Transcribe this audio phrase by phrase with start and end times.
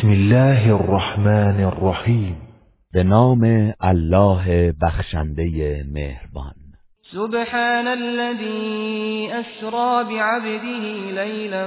[0.00, 2.36] بسم الله الرحمن الرحیم
[2.94, 6.54] به نام الله بخشنده مهربان.
[7.12, 11.66] سبحان الذي أسرى بعبده ليلا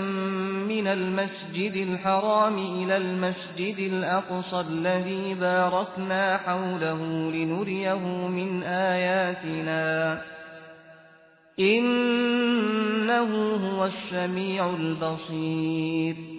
[0.67, 10.21] من المسجد الحرام إلى المسجد الأقصى الذي باركنا حوله لنريه من آياتنا.
[11.59, 16.32] إنه هو السميع البصير.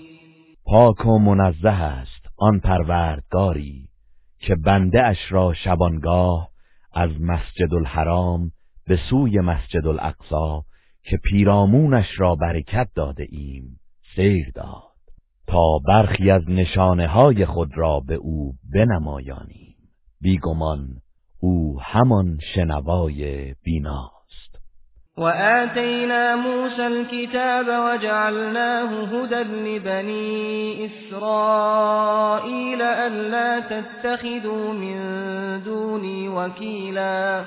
[0.66, 3.88] پاک و منزه است آن پروردگاری
[4.38, 6.48] که بنده اش را شبانگاه
[6.92, 8.50] از مسجد الحرام
[8.86, 10.64] به سوی مسجد الاقصا
[11.02, 13.80] که پیرامونش را برکت داده ایم
[14.16, 14.94] سیر داد
[15.46, 19.76] تا برخی از نشانه های خود را به او بنمایانیم
[20.20, 20.88] بیگمان
[21.40, 24.13] او همان شنوای بیناست
[25.16, 34.98] وآتينا موسى الكتاب وجعلناه هدى لبني إسرائيل ألا تتخذوا من
[35.64, 37.44] دوني وكيلا.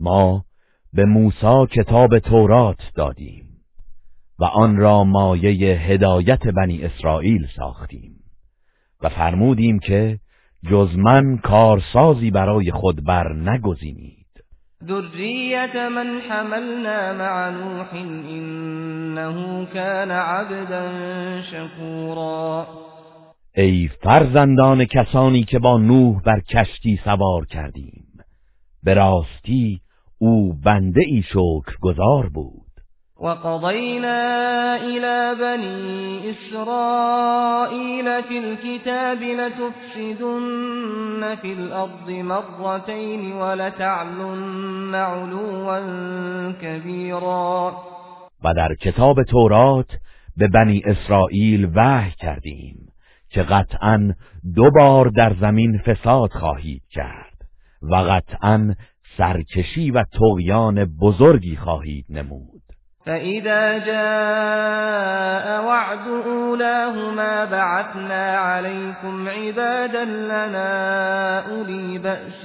[0.00, 0.42] ما
[0.92, 3.46] به موسی کتاب تورات دادیم
[4.38, 8.12] و آن را مایه هدایت بنی اسرائیل ساختیم
[9.02, 10.18] و فرمودیم که
[10.70, 14.25] جز من کارسازی برای خود بر نگزینید.
[14.84, 20.92] ذریت من حملنا مع نوح انه كان عبدا
[21.42, 22.66] شکورا
[23.56, 28.04] ای فرزندان کسانی که با نوح بر کشتی سوار کردیم.
[28.82, 29.80] به راستی
[30.18, 32.65] او بنده ای شکر گذار بود.
[33.20, 40.56] وقضينا إلى بني إسرائيل في الكتاب لتفسدن
[41.42, 45.80] في الأرض مرتين ولتعلن علوا
[46.62, 47.72] كبيرا.
[48.44, 49.90] و در کتاب تورات
[50.36, 52.76] به بنی اسرائیل وحی کردیم
[53.30, 54.14] که قطعا
[54.54, 57.36] دو بار در زمین فساد خواهید کرد
[57.82, 58.74] و قطعا
[59.16, 62.55] سرکشی و تغیان بزرگی خواهید نمود.
[63.06, 72.42] فإذا جاء وعد أولاهما بعثنا عليكم عبادا لنا أولي بأس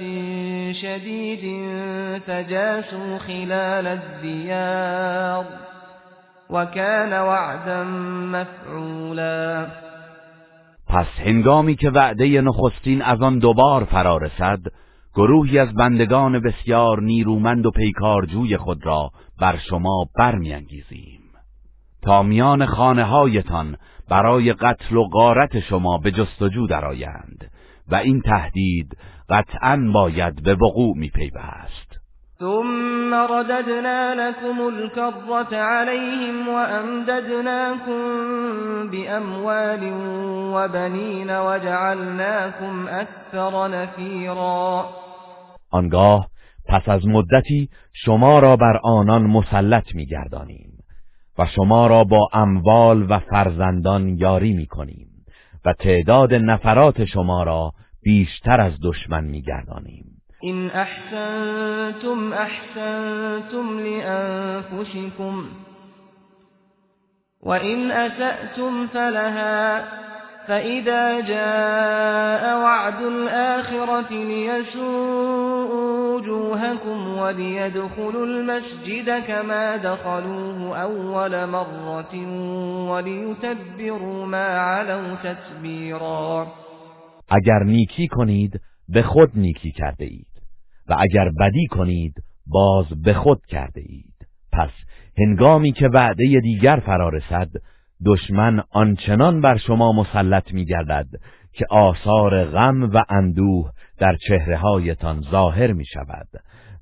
[0.82, 1.44] شديد
[2.26, 5.44] فجاسوا خلال الديار
[6.50, 7.84] وكان وعدا
[8.32, 9.66] مفعولا.
[10.88, 14.58] پس هنگامی که وعده نخستین از آن دوبار فرا رسد
[15.14, 19.10] گروهی از بندگان بسیار نیرومند و پیکارجوی خود را
[19.42, 21.22] بر شما برمیانگیزیم.
[22.02, 23.76] تا میان خانه هایتان
[24.08, 27.50] برای قتل و غارت شما به جستجو درآیند
[27.88, 28.96] و این تهدید
[29.28, 32.02] قطعا باید به وقوع می پیوست
[32.38, 38.02] ثم رددنا لكم الكرة عليهم وأمددناكم
[38.90, 39.92] بأموال
[40.54, 44.88] وبنين وجعلناكم أكثر نفيرا.
[45.70, 46.26] آنگاه
[46.72, 50.72] پس از مدتی شما را بر آنان مسلط میگردانیم
[51.38, 55.08] و شما را با اموال و فرزندان یاری می‌کنیم
[55.64, 57.72] و تعداد نفرات شما را
[58.02, 60.04] بیشتر از دشمن میگردانیم.
[60.44, 65.44] إن أحسنتم أحسنتم لأنفسكم
[67.42, 69.82] وإن أسأتم فلها
[70.46, 75.72] فإذا جاء وعد الآخرة ليسوءوا
[76.14, 82.14] وجوهكم وليدخلوا المسجد كما دخلوه أول مرة
[82.90, 86.46] وليتبروا ما علوا تتبيرا.
[87.30, 90.26] اگر نیکی کنید به خود نیکی کرده اید.
[90.88, 92.14] و اگر بدی کنید
[92.46, 94.28] باز به خود کرده اید.
[94.52, 94.70] پس
[95.18, 97.48] هنگامی که وعده دیگر فرا رسد
[98.06, 101.06] دشمن آنچنان بر شما مسلط می گردد
[101.52, 106.28] که آثار غم و اندوه در چهره هایتان ظاهر می شود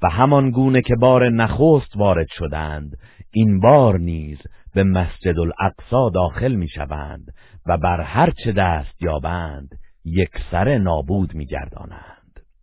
[0.03, 2.97] و همان گونه که بار نخست وارد شدند
[3.33, 4.39] این بار نیز
[4.75, 7.25] به مسجد الاقصا داخل می شوند
[7.67, 9.69] و بر هر چه دست یابند
[10.05, 12.21] یک سر نابود می گردانند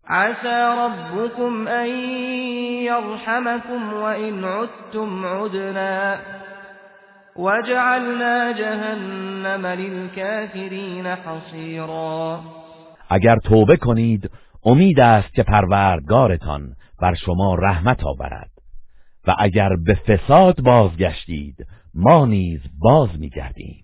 [0.10, 1.88] عسى ربكم أن
[2.84, 6.18] يرحمكم وإن عدتم عدنا.
[7.38, 12.40] وجعلنا جهنم للكافرين حصيرا.
[13.10, 14.30] اگر توبه کنید
[14.66, 18.50] امید است که پروردگارتان بر شما رحمت آورد.
[19.28, 21.56] و اگر به فساد بازگشتید
[21.94, 23.84] ما نیز باز میگردیم.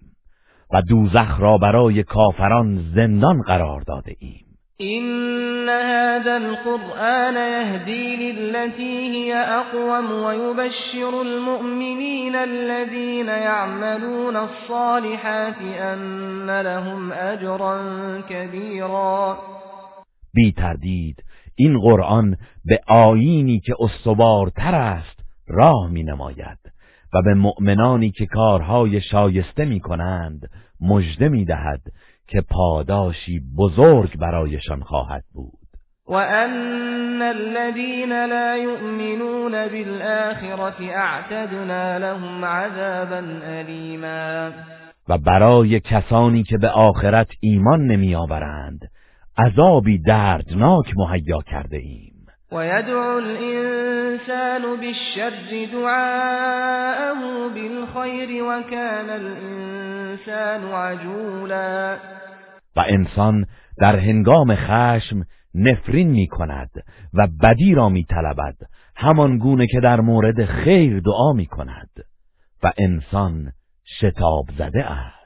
[0.74, 4.53] و دوزخ را برای کافران زندان قرار داده ایم.
[4.84, 17.78] إن هذا القرآن يهدي للتي هي أقوم ويبشر المؤمنين الذين يعملون الصالحات أن لهم أجرا
[18.30, 19.38] كبيرا.
[20.34, 21.24] بی تردید
[21.56, 26.58] این قرآن به آیینی که استوارتر است راه می نماید
[27.14, 30.50] و به مؤمنانی که کارهای شایسته می کنند
[30.82, 31.82] مژده می دهد
[32.28, 35.64] که پاداشی بزرگ برایشان خواهد بود.
[36.08, 44.52] وأن الذين لا يؤمنون بالآخرة اعتدنا لهم عذابا ألیما
[45.08, 48.80] و برای کسانی که به آخرت ایمان نمیآورند
[49.38, 52.13] عذابی دردناک مهیا کرده ایم
[52.54, 61.98] ويدعو الإنسان بالشر دعاءه بالخير وكان الإنسان عجولا.
[62.76, 63.46] و انسان
[63.78, 65.24] در هنگام خشم
[65.56, 66.70] نفرین می کند
[67.14, 68.56] و بدی را می طلبد
[68.96, 71.90] همان گونه که در مورد خیر دعا می کند
[72.64, 73.52] و انسان
[74.00, 75.24] شتاب زده است.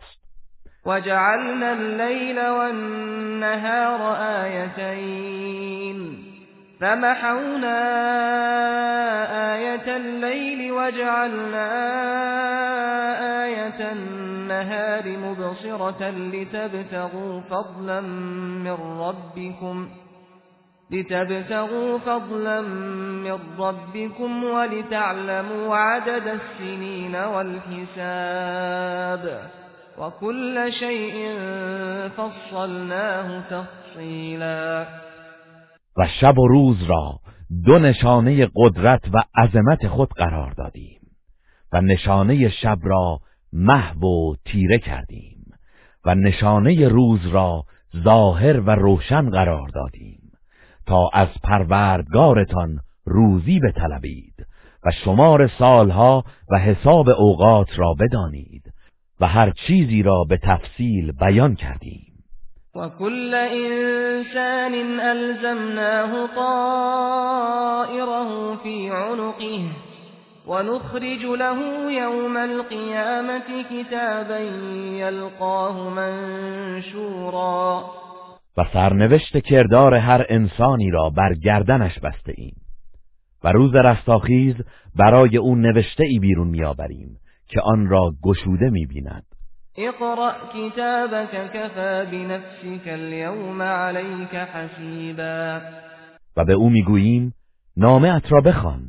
[0.85, 4.01] وجعلنا الليل والنهار
[4.43, 5.97] آيتين.
[6.79, 7.77] فمحونا
[9.55, 11.67] آية الليل وجعلنا
[13.45, 19.89] آية النهار مبصرة لتبتغوا فضلا من ربكم
[20.91, 27.15] لتبتغوا فضلا من ربكم ولتعلموا عدد السنين
[27.95, 28.43] والحساب
[29.97, 31.35] وكل شيء
[32.17, 35.06] فصلناه تفصيلا
[35.97, 37.19] و شب و روز را
[37.65, 41.01] دو نشانه قدرت و عظمت خود قرار دادیم
[41.73, 43.19] و نشانه شب را
[43.53, 45.43] محو و تیره کردیم
[46.05, 47.63] و نشانه روز را
[48.03, 50.31] ظاهر و روشن قرار دادیم
[50.85, 54.45] تا از پروردگارتان روزی بطلبید
[54.85, 58.73] و شمار سالها و حساب اوقات را بدانید
[59.19, 62.06] و هر چیزی را به تفصیل بیان کردیم
[62.77, 69.69] وكل إنسان ألزمناه طائره في عنقه
[70.47, 74.39] ونخرج له يوم القيامة كتابا
[74.99, 77.83] يلقاه منشورا.
[78.57, 82.55] و سرنوشت کردار هر انسانی را بر گردنش بسته ایم.
[83.43, 84.55] و روز رستاخیز
[84.95, 89.36] برای او نوشته ای بیرون میآوریم که آن را گشوده می‌بیند.
[89.79, 95.61] اقرأ كتابك كفى بنفسك اليوم عليك حسیبا
[96.37, 97.33] و به او می‌گوییم
[97.77, 98.81] نامه ات را بخوان.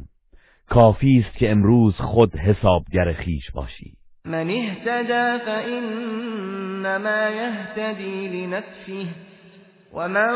[0.69, 3.93] کافی است که امروز خود حسابگر خیش باشی.
[4.25, 9.28] من اهتدى فإنما يهتدي لنفسه.
[9.99, 10.31] ومن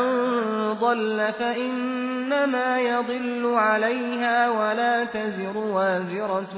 [0.73, 6.53] ضل فإنما يضل عليها ولا تزر وازرة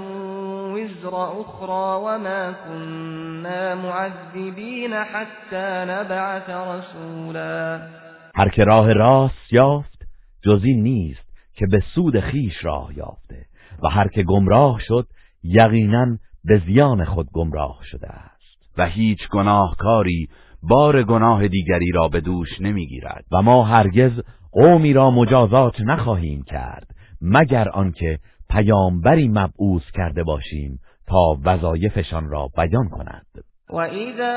[0.74, 7.90] وزر أخرى وما كنا معذبين حتى نبعث رسولا.
[8.36, 10.06] هر که راه راست یافت
[10.46, 11.26] جزی نیست
[11.56, 13.46] که به سود خیش راه یافته.
[13.84, 15.08] و هر که گمراه شد
[15.44, 18.36] یقینا به زیان خود گمراه شده است.
[18.78, 20.30] و هیچ گناهکاری
[20.70, 24.12] بار گناه دیگری را به دوش نمی‌گیرد و ما هرگز
[24.52, 26.88] قومی را مجازات نخواهیم کرد
[27.22, 28.20] مگر آنکه
[28.50, 33.26] پیامبری مبعوث کرده باشیم تا وظایفشان را بیان کند.
[33.70, 34.36] و اذا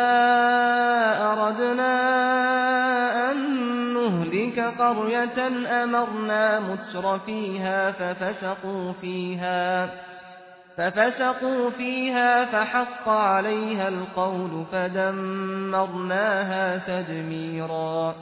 [1.30, 1.98] اردنا
[3.30, 3.36] ان
[3.94, 5.46] نهلك قرية
[5.82, 9.88] امرنا مترفيها ففسقوا فيها.
[10.78, 15.98] ففسقوا فيها فحق عليها القول فدمرناها
[16.78, 18.14] تدمیرا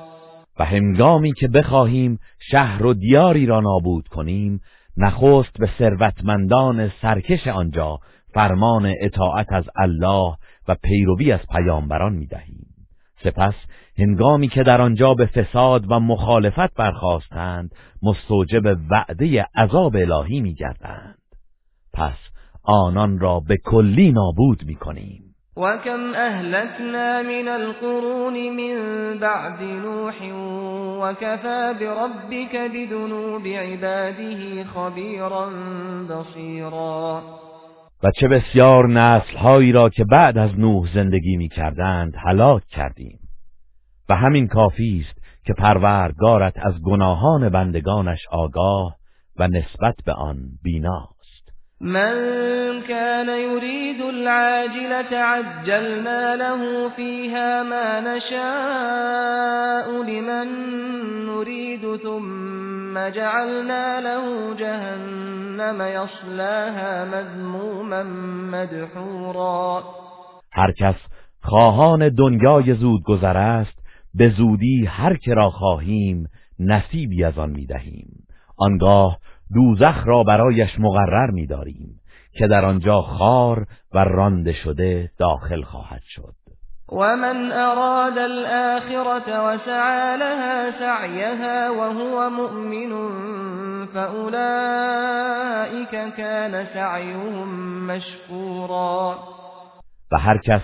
[0.59, 2.19] و هنگامی که بخواهیم
[2.51, 4.61] شهر و دیاری را نابود کنیم
[4.97, 7.99] نخست به ثروتمندان سرکش آنجا
[8.35, 10.37] فرمان اطاعت از الله
[10.69, 12.67] و پیروی از پیامبران می‌دهیم.
[13.25, 13.55] سپس
[13.99, 21.19] هنگامی که در آنجا به فساد و مخالفت برخواستند مستوجب وعده عذاب الهی میگردند.
[21.95, 22.36] پس
[22.67, 25.23] آنان را به کلی نابود می‌کنیم.
[25.57, 30.33] و کم اهلکنا من القرون من بعد نوح
[31.03, 35.51] و کفا بربک بدنوب عباده خبیرا
[36.09, 37.23] بصیرا
[38.03, 43.19] و چه بسیار نسلهایی را که بعد از نوح زندگی می کردند هلاک کردیم.
[44.09, 48.97] و همین کافی است که پروردگارت از گناهان بندگانش آگاه
[49.39, 51.16] و نسبت به آن بیناست
[51.81, 52.13] من
[52.89, 60.49] كان يريد العاجلة عجلنا له فيها ما نشاء لمن
[61.27, 68.03] نريد ثم جعلنا له جهنم يصلاها مذموما
[68.53, 69.85] مدحورا.
[70.53, 70.97] هر کس
[71.43, 73.79] خواهان دنیای زود گذر است
[74.15, 76.27] به زودی هر که را خواهیم
[76.61, 78.09] نصیبی از آن می‌دهیم.
[78.59, 79.19] آنگاه
[79.55, 82.01] دوزخ را برایش مقرر می‌داریم
[82.33, 86.35] که در آنجا خار و رانده شده داخل خواهد شد.
[86.93, 92.93] ومن اراد الآخرة وسعى لها سعيها وهو مؤمن
[93.87, 97.49] فأولئك كان سعيهم
[97.87, 99.19] مشكورا.
[100.13, 100.63] و هر کس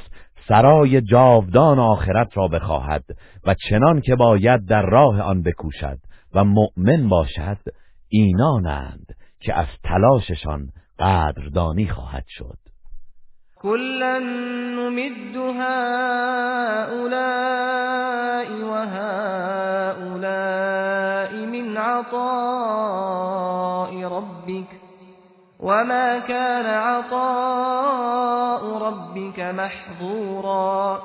[0.48, 3.04] سرای جاودان آخرت را بخواهد
[3.46, 5.98] و چنان که باید در راه آن بکوشد
[6.34, 7.58] و مؤمن باشد
[8.12, 9.07] اینانند
[9.40, 12.59] که از تلاششان قدردانی خواهد شد.
[13.62, 16.92] كلا نمد هؤلاء
[18.73, 20.12] وهؤلاء
[21.47, 23.12] من عطاء
[24.04, 24.69] ربك
[25.61, 31.01] وما كان عطاء ربك محظورا.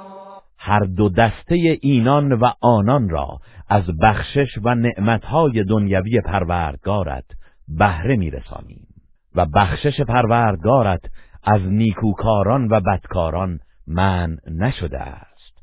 [0.68, 7.26] هر دو دسته اینان و آنان را از بخشش و نعمتهای دنیوی پروردگارت
[7.68, 8.88] بهره میرسانیم
[9.36, 11.02] و بخشش پروردگارت
[11.44, 15.54] از نیکوکاران و بدکاران من نشده است.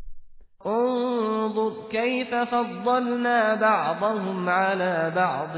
[0.66, 5.56] انظر كيف فضلنا بعضهم على بعض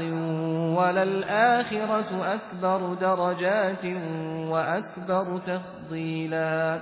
[0.77, 3.85] وللآخرة أكبر درجات
[4.51, 6.79] وأكبر تفضیلا.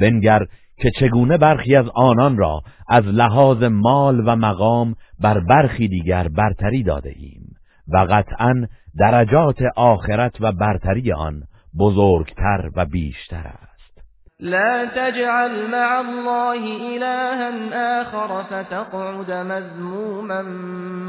[0.00, 0.46] بنگر
[0.80, 6.82] که چگونه برخی از آنان را از لحاظ مال و مقام بر برخی دیگر برتری
[6.82, 7.54] داده ایم
[7.88, 8.66] و قطعا
[8.98, 11.42] درجات آخرت و برتری آن
[11.78, 14.02] بزرگتر و بیشتر است.
[14.40, 16.62] لا تجعل مع الله
[16.94, 20.42] إلها آخر فتقعد مذموما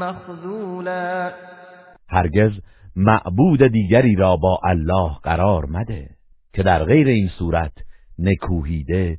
[0.06, 1.30] مخذولا.
[2.08, 2.52] هرگز
[2.96, 6.08] معبود دیگری را با الله قرار مده
[6.52, 7.72] که در غیر این صورت
[8.18, 9.18] نکوهیده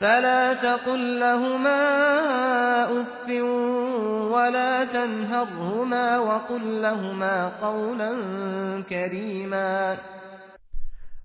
[0.00, 1.82] فلا تقل لهما
[2.84, 3.28] أف
[4.32, 8.12] ولا تنهرهما وقل لهما قولا
[8.90, 9.96] كریما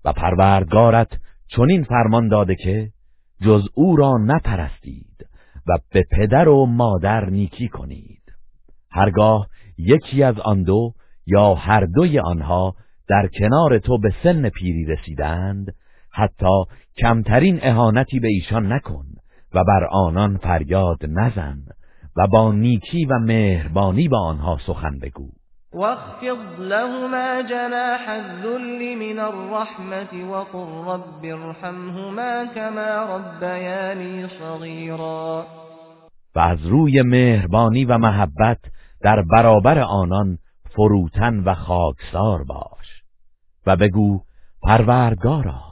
[0.04, 1.08] و پروردگارت
[1.48, 2.88] چنین فرمان داده که
[3.42, 5.26] جز او را نپرستید
[5.66, 8.22] و به پدر و مادر نیکی کنید.
[8.90, 9.46] هرگاه
[9.78, 10.92] یکی از آن دو
[11.26, 12.74] یا هر دوی آنها
[13.08, 15.74] در کنار تو به سن پیری رسیدند
[16.12, 16.64] حتی
[16.96, 19.04] کمترین اهانتی به ایشان نکن
[19.54, 21.58] و بر آنان فریاد نزن
[22.16, 25.28] و با نیکی و مهربانی با آنها سخن بگو.
[25.72, 35.46] واخفض لهما جناح الذل من الرحمة وقل رب ارحمهما كما ربياني صغيرا.
[36.34, 38.58] و از روی مهربانی و محبت
[39.00, 40.38] در برابر آنان
[40.76, 43.02] فروتن و خاکسار باش
[43.66, 44.20] و بگو
[44.62, 45.69] پروردگارا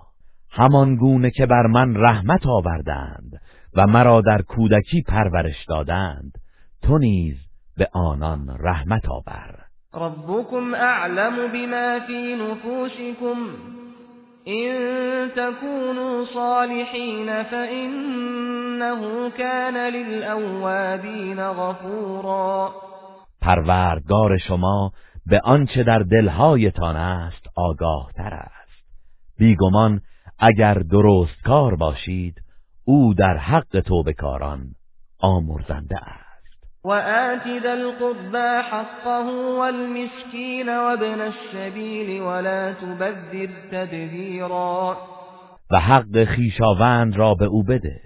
[0.59, 3.41] همان گونه که بر من رحمت آوردند
[3.77, 6.33] و مرا در کودکی پرورش دادند
[6.83, 7.37] تو نیز
[7.77, 9.55] به آنان رحمت آور.
[9.95, 13.37] ربكم اعلم بما في نفوسكم
[14.49, 14.75] إن
[15.37, 22.73] تكونوا صالحين فإنه كان للأوابين غفورا.
[23.43, 24.93] پروردگار شما
[25.27, 28.85] به آنچه در دلهایتان است آگاه تر است.
[29.39, 30.01] بیگمان
[30.39, 32.35] اگر درست کار باشید
[32.85, 34.61] او در حق توبکاران
[35.19, 36.29] آمرزنده است.
[36.85, 39.25] و آت ذا القربى حقه
[39.59, 44.97] والمسكين وابن السبيل ولا تبذر تبذیرا
[45.71, 48.01] و حق خیشاوند را به او بده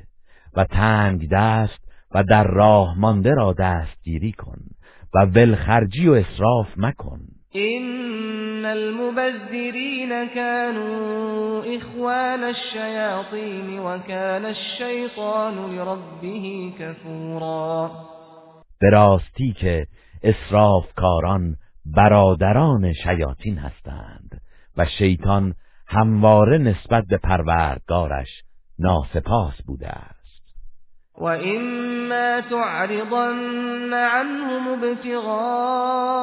[0.56, 1.78] و تنگ دست
[2.14, 4.58] و در راه مانده را دستگیری کن
[5.14, 7.20] و ولخرجی و اصراف مکن.
[8.62, 17.90] إن المبذرين كانوا إخوان الشياطين وكان الشيطان لربه كفورا.
[18.82, 19.86] براستی که
[20.96, 24.40] کاران برادران شیاطین هستند
[24.76, 25.54] و شیطان
[25.88, 28.28] همواره نسبت به پروردگارش
[28.78, 30.21] ناسپاس بوده است.
[31.18, 36.22] وإما تعرضن عنهم ابتغاء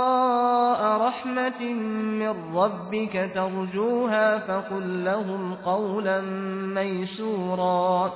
[1.07, 1.73] رحمة
[2.19, 6.21] من ربك ترجوها فقل لهم قولا
[6.75, 8.13] میسورا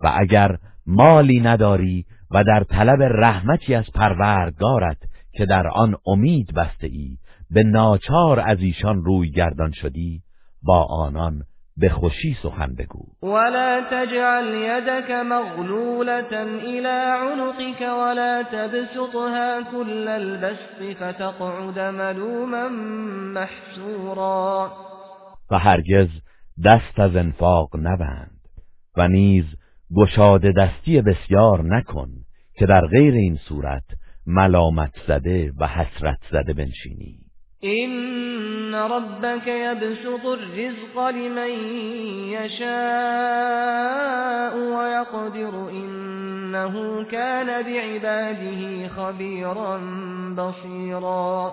[0.00, 4.98] و اگر مالی نداری و در طلب رحمتی از پروردگارت
[5.32, 7.18] که در آن امید بسته ای
[7.50, 10.22] به ناچار از ایشان روی گردان شدی
[10.62, 11.42] با آنان
[11.76, 13.04] به خوشی سخن بگو.
[13.22, 22.68] ولا تجعل يدك مغلولة الى عنقك ولا تبسطها كل البسط فتقعد ملوما
[23.34, 24.72] محسورا
[25.50, 26.08] و هرگز
[26.64, 28.40] دست از انفاق نبند
[28.96, 29.44] و نیز
[29.96, 32.08] گشاده دستی بسیار نکن
[32.54, 33.84] که در غیر این صورت
[34.26, 37.25] ملامت زده و حسرت زده بنشینی.
[37.66, 41.50] إن ربك يبسط الرزق لمن
[42.36, 43.76] يشاء
[44.56, 49.78] ويقدر إنه كان بعباده خبيرا
[50.36, 51.52] بصيرا.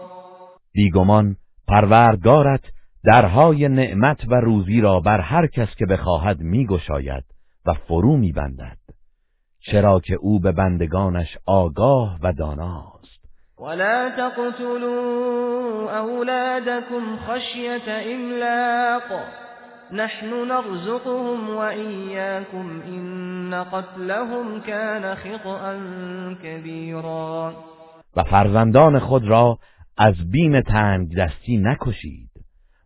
[0.74, 1.36] بیگمان
[1.68, 2.64] پروردگارت
[3.04, 7.24] درهای نعمت و روزی را بر هر کس که بخواهد میگشاید
[7.66, 8.78] و فرو میبندد.
[9.60, 12.93] چرا که او به بندگانش آگاه و داناست
[13.58, 19.26] ولا تقتلوا أولادكم خشية إملاق
[19.92, 25.80] نحن نرزقهم وإياكم إن قتلهم كان خطأ
[26.44, 27.54] كبيرا.
[28.16, 29.58] و فرزندان خود را
[29.98, 32.30] از بیم تنگ دستی نکشید.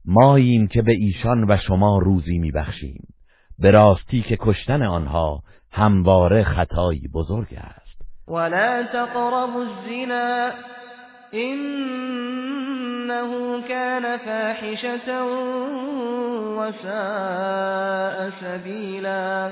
[0.05, 3.07] ماییم که به ایشان و شما روزی میبخشیم.
[3.59, 7.86] به راستی که کشتن آنها همواره خطایی بزرگ است.
[8.27, 10.53] ولا تقربوا الزنا
[11.33, 13.31] إنه
[13.67, 15.23] كان فاحشة
[16.57, 19.51] وساء سبیلا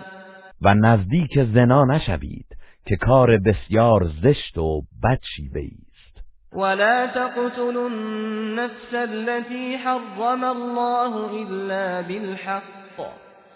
[0.62, 2.46] و نزدیک زنا نشوید
[2.86, 12.02] که کار بسیار زشت و بد شیوه است ولا تقتلوا النفس التي حرم الله إلا
[12.02, 12.85] بالحق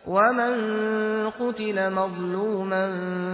[0.10, 2.86] ومن قتل مظلوما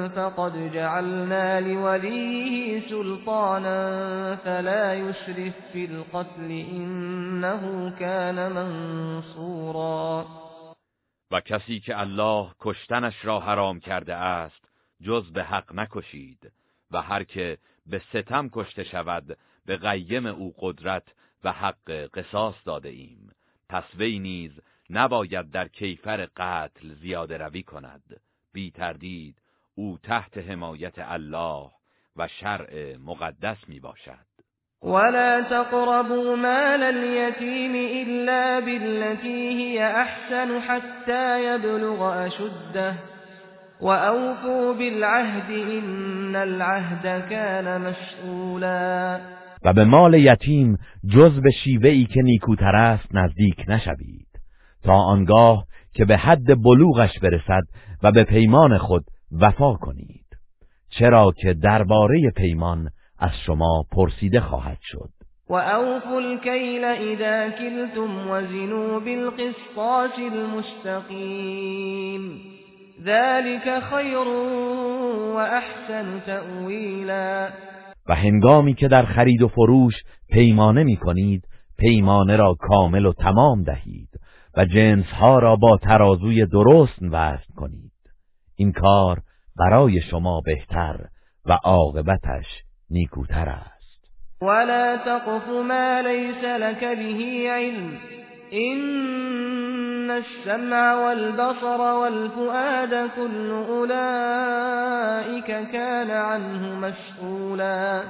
[0.08, 10.26] فقد جعلنا لوليه سلطانا فلا يسرف في القتل إنه كان منصورا.
[11.32, 14.70] و کسی که الله کشتنش را حرام کرده است
[15.02, 16.52] جز به حق نکشید
[16.92, 21.04] و هر که به ستم کشته شود به قیم او قدرت
[21.44, 23.32] و حق قصاص داده ایم.
[23.70, 24.52] پس وی نیز
[24.90, 28.04] نباید در کیفر قتل زیاده روی کند.
[28.54, 29.36] بی تردید
[29.76, 31.72] او تحت حمایت الله
[32.16, 34.26] و شرع مقدس می باشد.
[34.84, 42.94] ولا تقربوا مال اليتيم إلا بالتي هي أحسن حتى يبلغ أشده
[43.82, 49.20] وأوفوا بالعهد إن العهد كان مسئولا
[49.66, 54.25] و به مال یتیم جز به شیوهی که نیکوتر است نزدیک نشوید.
[54.86, 57.64] تا آنگاه که به حد بلوغش برسد
[58.04, 59.04] و به پیمان خود
[59.42, 60.26] وفا کنید.
[60.90, 65.10] چرا که درباره پیمان از شما پرسیده خواهد شد.
[65.50, 71.62] و اوفوا الكیل اذا کلتم وزنوا بالقسطاس المستقیم
[73.06, 74.28] ذلك خیر
[75.34, 77.50] و احسن تأویلا
[78.10, 79.94] و هنگامی که در خرید و فروش
[80.30, 81.44] پیمانه می کنید
[81.78, 84.10] پیمانه را کامل و تمام دهید.
[84.58, 87.92] و جنس ها را با ترازوی درست وزن کنید.
[88.56, 89.22] این کار
[89.56, 91.06] برای شما بهتر
[91.46, 92.46] و عاقبتش
[92.90, 93.76] نیکوتر است.
[94.42, 97.98] ولا تقف ما ليس لك به علم
[98.50, 108.04] این السمع والبصر والفؤاد كل اولئك كان عنه مسئولا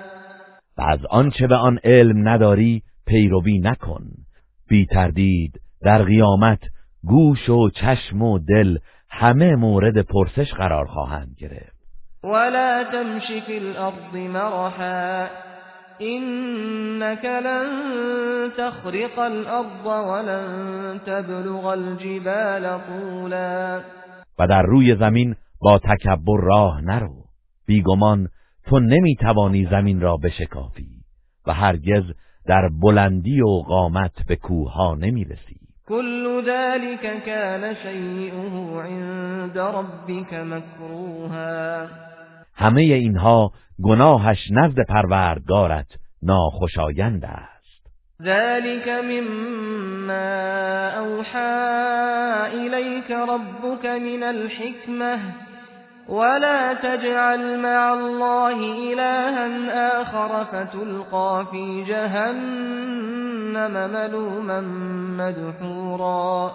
[0.78, 4.04] و از آنچه به آن علم نداری پیروی نکن.
[4.70, 6.60] بی تردید در قیامت
[7.04, 8.78] گوش و چشم و دل
[9.10, 11.76] همه مورد پرسش قرار خواهند گرفت.
[12.24, 15.28] ولا تمشی فی الارض مرحا
[16.00, 23.82] انك لن تخرق الارض ولن تبلغ الجبال طولا.
[24.40, 27.26] و در روی زمین با تکبر راه نرو.
[27.68, 28.28] بیگمان
[28.66, 30.90] تو نمی‌توانی زمین را بشکافی
[31.48, 32.04] و هرگز
[32.46, 35.65] در بلندی و قامت به کوه ها نمی‌رسی.
[35.88, 41.88] كل ذلك كان شيئه عند ربك مكروها.
[42.58, 43.52] همه اینها
[43.84, 45.88] گناهش نزد پروردگارت
[46.24, 47.86] ناخوشایند است.
[48.22, 51.56] ذلك مما أوحى
[52.54, 55.20] إليك ربك من الحكمة.
[56.10, 58.58] ولا تجعل مع الله
[58.94, 63.15] إلها آخر فتلقى في جهنم.
[63.58, 64.62] ملوما
[65.24, 66.52] مدحورا.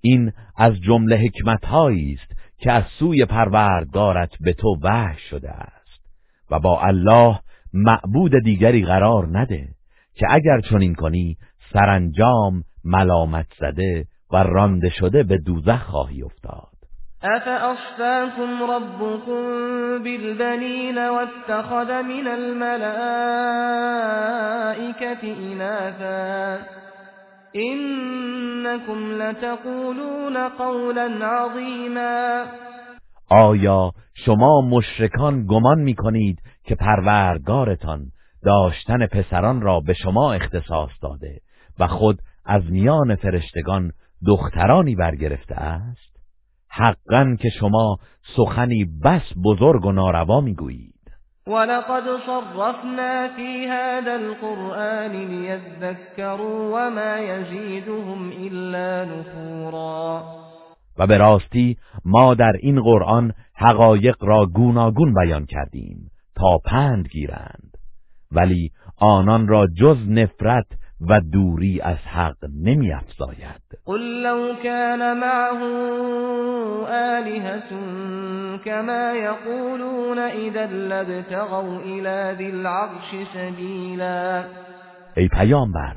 [0.00, 6.00] این از جمله حکمت است که از سوی پروردگارت به تو وحی شده است.
[6.50, 7.38] و با الله
[7.72, 9.68] معبود دیگری قرار نده
[10.14, 11.36] که اگر چنین کنی
[11.72, 16.71] سرانجام ملامت زده و رانده شده به دوزخ خواهی افتاد.
[17.24, 19.42] افاصفاكم ربكم
[20.02, 22.82] بالبنين واتخذ من الملائكة
[25.22, 26.66] إناثا
[27.56, 32.46] إنكم لتقولون قولا عظیما
[33.30, 38.06] آیا شما مشرکان گمان می کنید که پروردگارتان
[38.44, 41.40] داشتن پسران را به شما اختصاص داده
[41.78, 43.92] و خود از میان فرشتگان
[44.26, 46.11] دخترانی برگرفته است؟
[46.74, 47.98] حقا که شما
[48.36, 50.92] سخنی بس بزرگ و ناروا می‌گویید.
[51.46, 60.22] ولقد صرفنا في هذا القرآن ليذكروا وما يزيدهم إلا نفورا.
[60.98, 67.76] و به راستی ما در این قرآن حقایق را گوناگون بیان کردیم تا پند گیرند.
[68.32, 70.66] ولی آنان را جز نفرت
[71.08, 73.62] و دوری از حق نمی افزاید.
[73.84, 75.62] قل لو كان معه
[77.18, 77.70] آلهة
[78.64, 84.44] كما يقولون اذا لابتغوا الى ذي العرش سبیلا.
[85.16, 85.96] ای پیامبر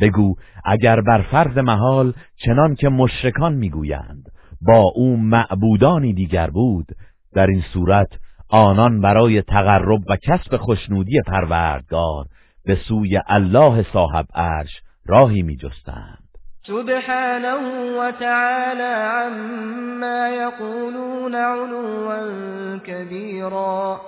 [0.00, 0.34] بگو
[0.64, 4.22] اگر بر فرض محال چنان که مشرکان می‌گویند
[4.60, 6.86] با او معبودانی دیگر بود
[7.34, 8.08] در این صورت
[8.48, 12.26] آنان برای تقرب و کسب خوشنودی پروردگار
[12.64, 16.28] به سوی الله صاحب عرش راهی می جستند
[16.66, 17.54] سبحانه
[17.98, 24.00] و تعالی عما یقولون علوا کبیرا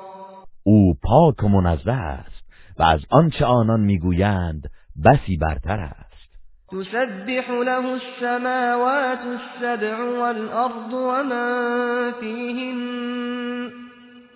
[0.62, 2.44] او پاک و منزه است
[2.78, 4.62] و از آنچه آنان می‌گویند
[5.04, 6.10] بسی برتر است.
[6.68, 12.80] تسبح له السماوات السبع والارض ومن فيهن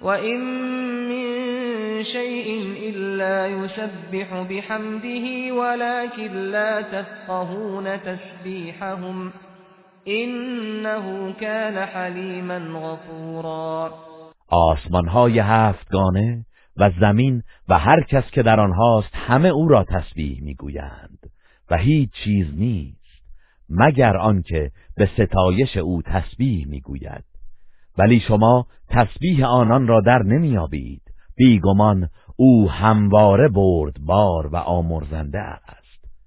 [0.05, 0.41] وإن
[1.09, 1.25] من
[2.05, 2.49] شيء
[2.91, 9.33] إلا يسبح بحمده ولكن لا تفقهون تسبيحهم
[10.09, 13.95] إنه كان حلیما غفورا.
[14.49, 16.45] آسمان های هفتگانه
[16.77, 21.19] و زمین و هر کس که در آنهاست همه او را تسبیح می‌گویند
[21.71, 23.05] و هیچ چیز نیست
[23.71, 27.34] مگر آنکه به ستایش او تسبیح می‌گوید.
[27.99, 31.03] ولی شما تسبیح آنان را در نمیابید
[31.37, 33.49] بیگمان او همواره
[34.07, 35.85] بار و آمرزنده است.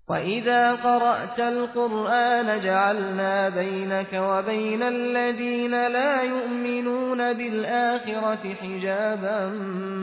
[0.09, 9.49] وإذا قرأت القرآن جعلنا بينك وبين الذين لا يؤمنون بالآخرة حجابا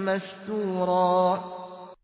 [0.06, 1.38] مستورا.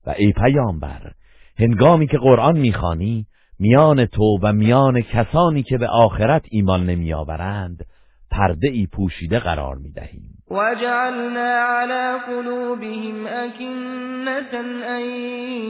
[0.06, 1.12] و ای پیامبر
[1.58, 3.26] هنگامی که قرآن می‌خوانی
[3.58, 7.86] میان تو و میان کسانی که به آخرت ایمان نمیآورند
[8.30, 15.02] پرده ای پوشیده قرار می دهیم وجعلنا على قلوبهم أكنة أن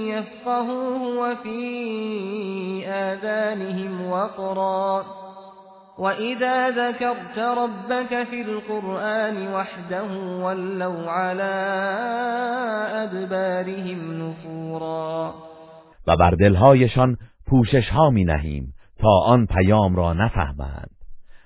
[0.09, 5.05] يفقهوه وفي آذانهم وقرا
[5.99, 10.13] وإذا ذكرت ربك في القرآن وحده
[10.45, 11.53] ولوا على
[13.03, 15.35] أدبارهم نفورا
[16.07, 21.00] و بر دلهایشان پوشش ها می نهیم تا آن پیام را نفهمند.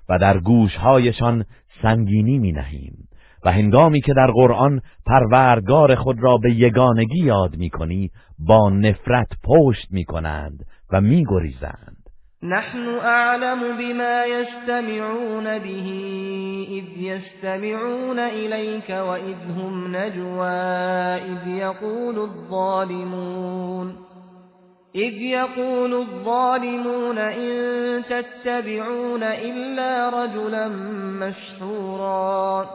[0.09, 1.45] و در گوشهایشان
[1.83, 3.09] سنگینی می نهیم
[3.45, 9.29] و هنگامی که در قرآن پروردگار خود را به یگانگی یاد می کنی با نفرت
[9.45, 12.05] پشت می کنند و می گریزند
[12.43, 15.75] نحن اعلم بما يستمعون به
[16.69, 23.97] اذ يستمعون اليك واذ هم نجوا اذ يقول الظالمون.
[24.97, 30.69] إذ يقول الظالمون إن تتبعون إلا رجلا
[31.21, 32.67] مشهورا.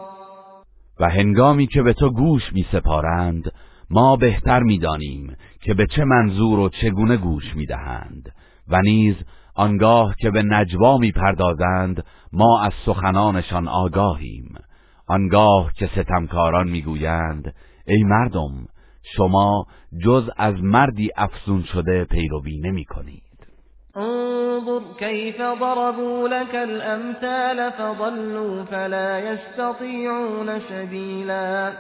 [1.00, 3.52] و هنگامی که به تو گوش می سپارند
[3.90, 8.32] ما بهتر می دانیم که به چه منظور و چگونه گوش می دهند
[8.68, 9.16] و نیز
[9.56, 12.04] آنگاه که به نجوا می پردازند
[12.34, 14.56] ما از سخنانشان آگاهیم.
[15.08, 17.54] آنگاه که ستمکاران می گویند
[17.88, 18.52] ای مردم
[19.16, 19.66] شما
[20.06, 23.24] جز از مردی افزون شده پیروی نمی کنید.
[23.96, 31.74] انظر كيف ضربوا لك الامثال فضلوا فلا يستطيعون سبيلا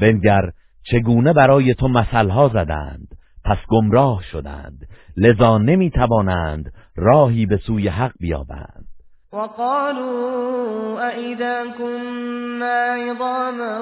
[0.00, 0.50] بنگر
[0.82, 3.08] چگونه برای تو مثلها زدند
[3.44, 8.87] پس گمراه شدند لذا نمی توانند راهی به سوی حق بیابند.
[9.32, 13.80] وقالوا أئذا كنا عظاما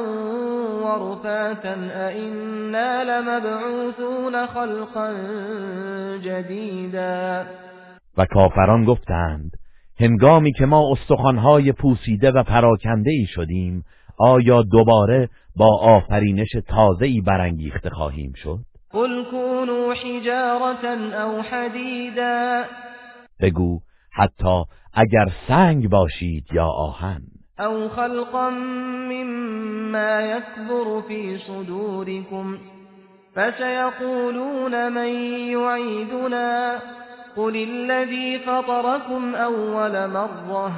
[0.83, 1.75] ورفاتا
[2.09, 5.13] أئنا لمبعوثون خلقا
[6.19, 7.47] جديدا.
[8.19, 9.51] و کافران گفتند
[10.01, 13.85] هنگامی که ما استخوانهای پوسیده و پراکنده ای شدیم
[14.19, 18.59] آیا دوباره با آفرینش تازه‌ای برانگیخته خواهیم شد؟
[18.93, 20.87] قل كونوا حجارة
[21.25, 22.65] او حدیدا
[23.41, 23.81] بگو
[24.13, 24.65] حتی
[24.97, 27.21] اگر سنگ باشید یا آهن.
[27.61, 28.51] أو خلقا
[29.11, 32.59] مما يكبر في صدوركم
[33.35, 35.09] فسيقولون من
[35.51, 36.79] يعيدنا
[37.37, 40.73] قل الذي فطركم أول مرة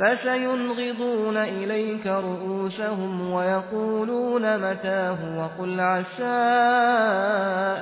[0.00, 6.36] فسينغضون إليك رؤوسهم ويقولون متاه وقل عسى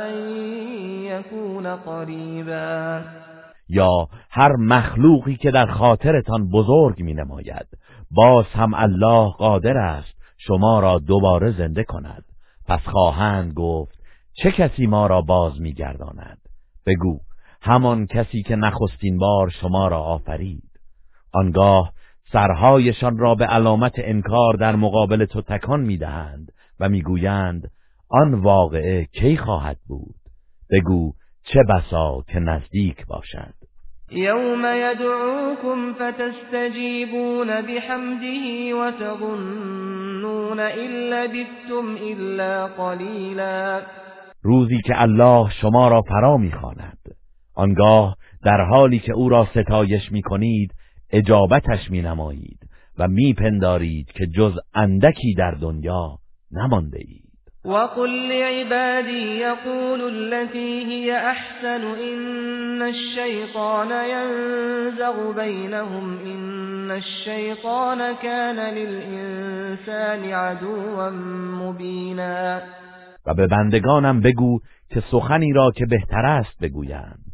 [0.08, 0.36] أن
[1.04, 3.04] يكون قریبا
[3.68, 7.66] یا هر مخلوقی که در خاطرتان بزرگ می نماید
[8.10, 12.24] باز هم الله قادر است شما را دوباره زنده کند.
[12.66, 13.98] پس خواهند گفت
[14.32, 16.38] چه کسی ما را باز می گرداند
[16.86, 17.20] بگو
[17.60, 20.70] همان کسی که نخستین بار شما را آفرید.
[21.32, 21.92] آنگاه
[22.32, 27.70] سرهایشان را به علامت انکار در مقابل تو تکان می‌دهند و می‌گویند
[28.08, 30.14] آن واقعه کی خواهد بود؟
[30.70, 31.12] بگو
[31.44, 33.54] چه بسا که نزدیک باشد
[34.10, 43.82] یوم یدعوکم فتستجیبون بحمده وتظنون الا بثتم الا قلیلا.
[44.42, 46.98] روزی که الله شما را فرا می‌خواند.
[47.54, 50.74] آنگاه در حالی که او را ستایش می کنید
[51.10, 52.58] اجابتش می نمایید
[52.98, 56.18] و می پندارید که جز اندکی در دنیا
[56.52, 57.23] نمانده اید.
[57.64, 71.10] وقل لعبادي يقول التي هي احسن ان الشيطان ينزغ بينهم ان الشيطان كان للانسان عدوا
[71.60, 72.62] مبینا
[73.26, 77.24] و به بندگانم بگو که سخنی را که بهتر است بگویند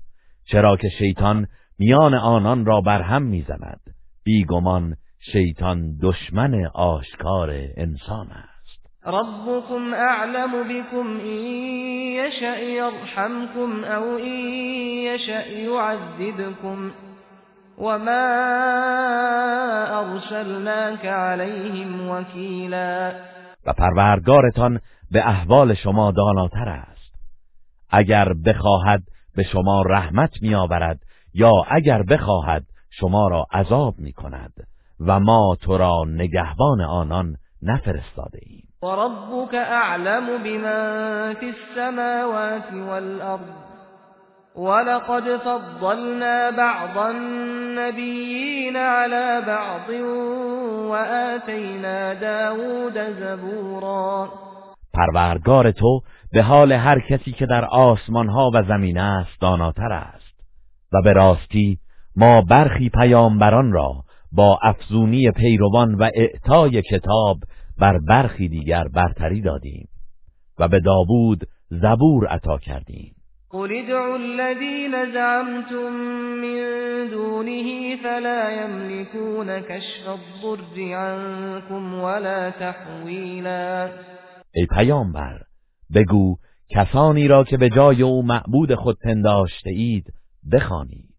[0.45, 1.47] چرا که شیطان
[1.79, 3.81] میان آنان را برهم می‌زند.
[4.25, 4.95] بیگمان
[5.33, 8.50] شیطان دشمن آشکار انسان است.
[9.07, 16.93] ربكم اعلم بكم این یشأ یرحمكم او این یشأ یعذبكم
[17.79, 18.27] وما
[20.01, 23.13] ارسلناك عليهم وکیلا
[23.67, 27.15] و پروردگارتان به احوال شما داناتر است.
[27.91, 29.03] اگر بخواهد
[29.37, 31.01] به شما رحمت می آورد
[31.35, 34.53] یا اگر بخواهد شما را عذاب می کند
[35.01, 43.61] و ما تو را نگهبان آنان نفرستاده ایم و ربک اعلم بمن فی السماوات والارض
[44.57, 49.91] ولقد فضلنا بعض النبیین على بعض
[50.89, 54.29] وآتینا داود زبورا.
[54.95, 56.01] پروردگار تو
[56.33, 60.41] به حال هر کسی که در آسمان ها و زمین است داناتر است
[60.93, 61.79] و به راستی
[62.17, 63.93] ما برخی پیامبران را
[64.33, 67.37] با افزونی پیروان و اعطای کتاب
[67.81, 69.89] بر برخی دیگر برتری دادیم
[70.59, 73.15] و به داوود زبور عطا کردیم.
[73.51, 75.93] قل ادعوا الذين زعمتم
[76.43, 76.61] من
[77.11, 83.91] دونه فلا يملكون كشف الضر عنكم ولا تحویلا.
[84.55, 85.41] ای پیامبر
[85.95, 86.37] بگو
[86.71, 90.13] کسانی را که به جای او معبود خود پنداشته اید
[90.53, 91.15] بخوانید.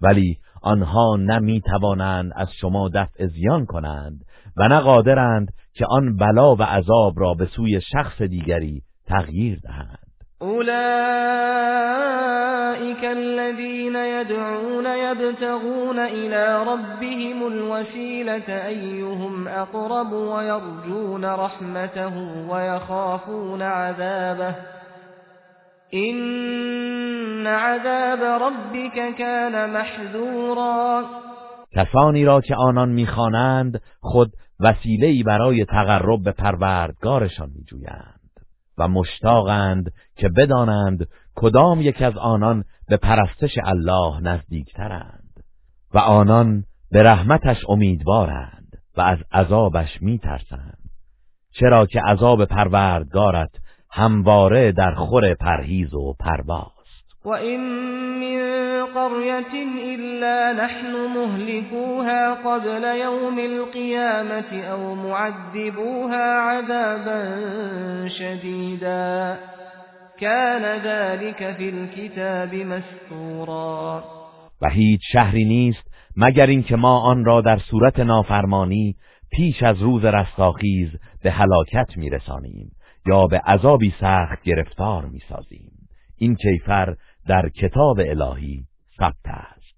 [0.00, 4.24] ولی آنها نمی توانند از شما دفع زیان کنند
[4.56, 10.10] و نه قادرند که آن بلا و عذاب را به سوی شخص دیگری تغییر دهند.
[10.40, 10.70] اولئك
[13.04, 22.14] الذين يدعون يبتغون إلى ربهم الوسيلة أيهم أقرب ويرجون رحمته
[22.50, 24.54] ويخافون عذابه.
[25.94, 31.04] إن عذاب ربك كان محذورا.
[31.72, 38.20] کسانی را که آنان می‌خوانند خود وسیله‌ای برای تقرب به پروردگارشان میجویند
[38.78, 45.44] و مشتاقند که بدانند کدام یک از آنان به پرستش الله نزدیکترند
[45.94, 50.78] و آنان به رحمتش امیدوارند و از عذابش میترسند.
[51.52, 53.50] چرا که عذاب پروردگارت
[53.90, 56.79] همواره در خور پرهیز و پرواست
[57.24, 57.60] و این
[58.20, 58.40] من
[58.94, 59.54] قرية
[59.94, 67.18] إلا نحن مهلكوها قبل يوم القيامة أو معذبوها عذابا
[68.08, 69.38] شديدا
[70.20, 74.04] كان ذلك في الكتاب مسطورا
[74.62, 78.96] و هیچ شهری نیست مگر اینکه ما آن را در صورت نافرمانی
[79.32, 80.88] پیش از روز رستاخیز
[81.22, 82.70] به هلاکت میرسانیم
[83.06, 85.70] یا به عذابی سخت گرفتار می‌سازیم.
[86.18, 86.96] این کیفر
[87.30, 88.64] در کتاب الهی
[88.98, 89.74] ثبت است.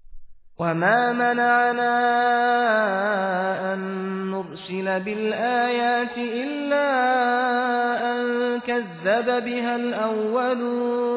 [0.59, 1.95] وما منعنا
[3.73, 3.79] أن
[4.31, 6.89] نرسل بالآيات إلا
[8.11, 8.19] أن
[8.59, 11.13] كذب بها الأولون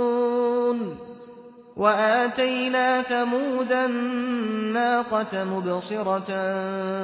[1.76, 6.30] وآتينا ثمود الناقة مبصرة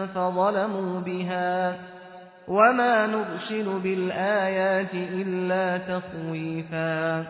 [0.06, 1.76] فظلموا بها
[2.48, 7.24] وما نرسل بالآيات إلا تخويفا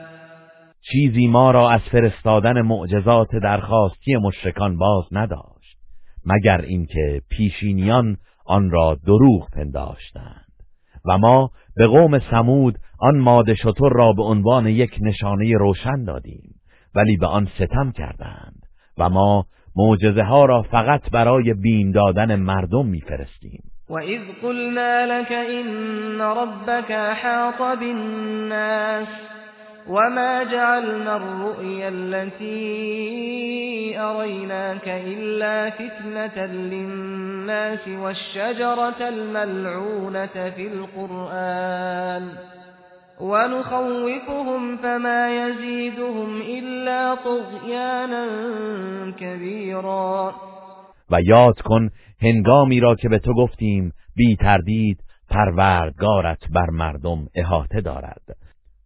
[0.90, 5.78] چیزی ما را از فرستادن معجزات درخواستی مشرکان باز نداشت
[6.26, 8.16] مگر اینکه پیشینیان
[8.46, 10.52] آن را دروغ پنداشتند.
[11.04, 16.54] و ما به قوم سمود آن ماده شطور را به عنوان یک نشانه روشن دادیم
[16.94, 18.62] ولی به آن ستم کردند
[18.98, 23.62] و ما معجزه ها را فقط برای بین دادن مردم میفرستیم.
[23.88, 29.08] و اذ قلنا لك ان ربك احاط بالناس.
[29.86, 33.42] وما جعلنا الرؤيا التي
[33.98, 42.28] أريناك إلا فتنة للناس والشجرة الملعونة في القرآن
[43.20, 48.26] ونخوفهم فما يزيدهم إلا طغيانا
[49.20, 50.34] كبيرا.
[51.10, 51.90] و یاد کن
[52.22, 54.98] هنگامی را که به تو گفتیم بی تردید
[55.30, 58.41] پروردگارت بر مردم احاطه دارد.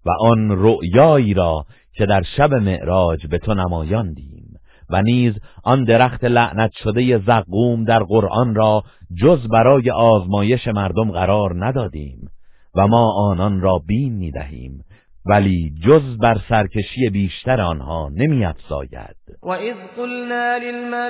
[0.07, 4.47] و آن رؤیایی را که در شب معراج به تو نمایاندیم
[4.91, 8.83] و نیز آن درخت لعنت شده زقوم در قرآن را
[9.23, 12.31] جز برای آزمایش مردم قرار ندادیم
[12.75, 14.85] و ما آنان را بین می دهیم
[15.29, 19.17] ولی جز بر سرکشی بیشتر آنها نمی افزاید.
[19.43, 21.07] و اذ قلنا للملائکت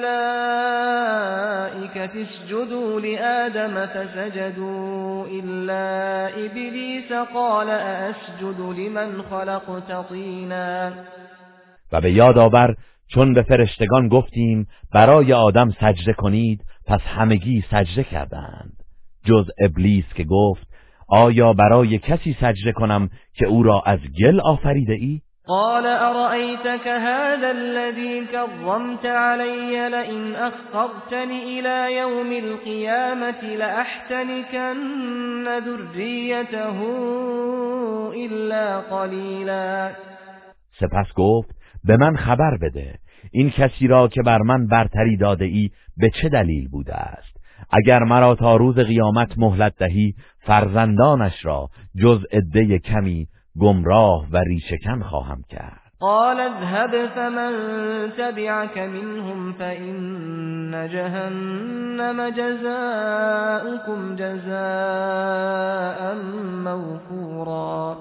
[2.17, 10.93] اسجدوا لآدم فسجدوا الا ابلیس قال اسجد لمن خلقت طینا.
[11.93, 12.77] و به یاد آور
[13.09, 18.73] چون به فرشتگان گفتیم برای آدم سجده کنید پس همگی سجده کردند.
[19.25, 20.76] جز ابلیس که گفت
[21.09, 27.51] آیا برای کسی سجده کنم که او را از گل آفریده ای؟ قال أرأيتك هذا
[27.51, 34.75] الذي كرمت علي لئن أخرتني إلى يوم القيامة لأحتنكن
[35.59, 36.79] ذريته
[38.15, 39.91] إلا قليلا
[40.81, 41.51] سپس گفت
[41.85, 42.95] به من خبر بده
[43.33, 47.36] این کسی را که بر من برتری داده ای به چه دلیل بوده است
[47.71, 51.69] اگر مرا تا روز قیامت مهلت دهی فرزندانش را
[52.03, 53.27] جز عده کمی
[53.61, 55.81] گمراه و ریشکن خواهم کرد.
[56.01, 57.53] قال اذهب فمن
[58.19, 66.15] تبعك منهم فإن جهنم جزاؤكم جزاء
[66.65, 67.97] موفورا.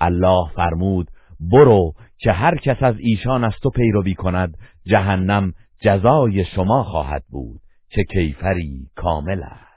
[0.00, 1.06] الله فرمود
[1.40, 4.54] برو که هر کس از ایشان از تو پیروی کند
[4.86, 7.60] جهنم جزای شما خواهد بود.
[7.90, 9.70] که کیفری کامل است.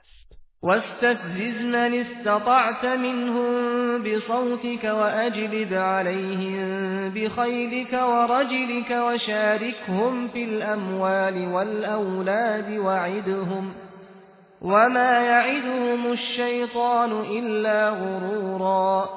[0.62, 13.74] واستفزز من استطعت منهم بصوتك وأجلب عليهم بخيلك ورجلك وشاركهم في الأموال والأولاد وعدهم
[14.62, 19.08] وما يعدهم الشيطان إلا غرورا.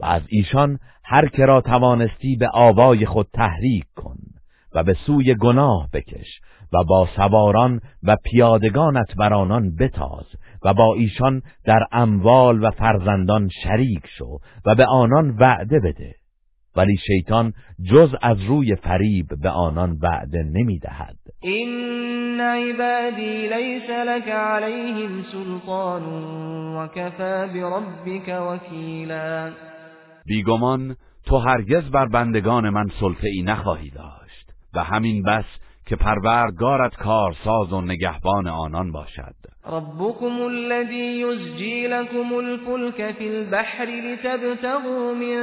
[0.00, 4.16] و از ایشان هر که را توانستی به آوای خود تحریک کن
[4.74, 6.40] و به سوی گناه بکش
[6.72, 10.26] و با سواران و پیادگانت بر آنان بتاز
[10.64, 16.14] و با ایشان در اموال و فرزندان شریک شو و به آنان وعده بده.
[16.76, 17.52] ولی شیطان
[17.90, 26.02] جز از روی فریب به آنان وعده نمی‌دهد این عبادی لیس لك علیهم سلطان
[26.76, 29.50] وكفى بربك وکیلا
[30.26, 35.44] بیگمان تو هرگز بر بندگان من سلطه ای نخواهی داشت و همین بس
[35.88, 39.34] که پروردگارت کارساز و نگهبان آنان باشد.
[39.66, 45.38] ربكم الذي يزجي لكم الفلك في البحر لتبتغوا من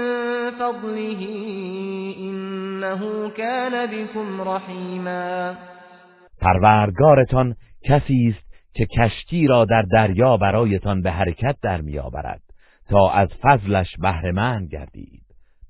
[0.52, 1.22] فضله
[2.18, 5.56] إنه كان بكم رحیما.
[6.42, 12.42] پروردگارتان کسی است که کشتی را در دریا برایتان به حرکت در میآورد
[12.90, 15.22] تا از فضلش بهره گردید.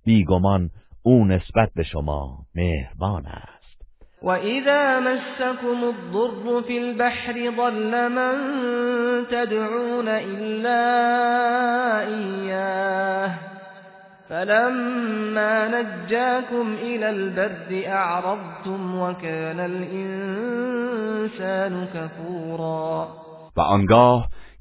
[0.05, 0.69] بیگمان
[1.03, 3.54] او نسبت به شما مهربان است.
[4.25, 8.35] وَإِذَا مَسَّكُمُ الضُّرُّ فِي الْبَحْرِ ضَلَّ مَن
[9.31, 10.81] تَدْعُونَ إِلَّا
[12.07, 13.31] إِيَّاهُ
[14.29, 21.05] فلما نجاكم إلى البر أعرضتم وكان الإنسان
[21.93, 23.07] كفورا
[23.57, 23.59] و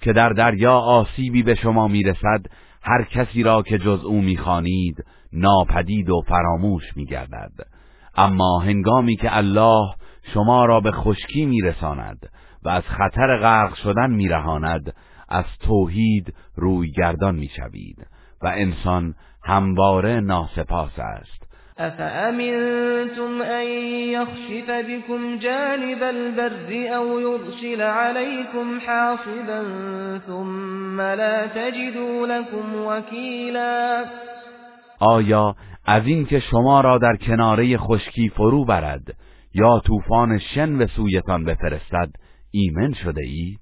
[0.01, 2.47] که در دریا آسیبی به شما می‌رسد
[2.83, 7.74] هر کسی را که جز او می‌خوانید ناپدید و فراموش میگردد.
[8.17, 9.95] اما هنگامی که الله
[10.35, 12.19] شما را به خشکی میرساند
[12.65, 14.95] و از خطر غرق شدن میرهاند
[15.29, 18.07] از توحید روی گردان می‌شوید
[18.43, 21.45] و انسان همواره ناسپاس است.
[21.79, 23.67] افامنتم ان
[24.13, 29.63] يخشف بكم جانب البر او يرسل عليكم حاصبا
[30.27, 34.05] ثم لا تجدوا لكم وكيلا.
[35.01, 35.55] آیا
[35.85, 39.17] از اینکه شما را در کناره خشکی فرو برد
[39.55, 42.11] یا طوفان شن به سویتان بفرستد
[42.51, 43.61] ایمن شده اید؟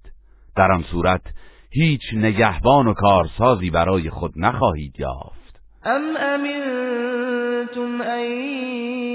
[0.56, 1.22] در آن صورت
[1.70, 5.41] هیچ نگهبان و کارسازی برای خود نخواهید یافت.
[5.86, 8.24] ام امنتم ان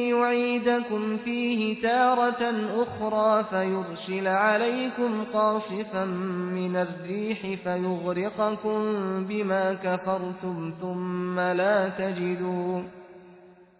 [0.09, 6.05] يعيدكم فيه تارة اخرى فيرسل عليكم قاصفا
[6.55, 8.79] من الريح فيغرقكم
[9.27, 12.81] بما كفرتم ثم لا تجدوا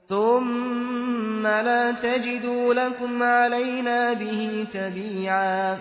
[0.10, 5.78] ثم لا تجدوا لكم علينا به تبيعا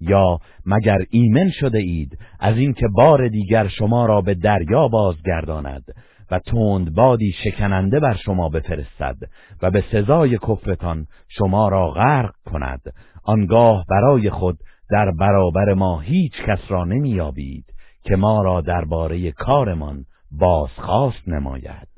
[0.00, 5.84] یا مگر ایمن شده اید از اینکه بار دیگر شما را به دریا بازگرداند؟
[6.32, 9.16] و تند بادی شکننده بر شما بفرستد
[9.62, 12.80] و به سزای کفرتان شما را غرق کند.
[13.24, 14.58] آنگاه برای خود
[14.90, 17.64] در برابر ما هیچ کس را نمیابید
[18.04, 21.88] که ما را درباره کارمان بازخواست نماید.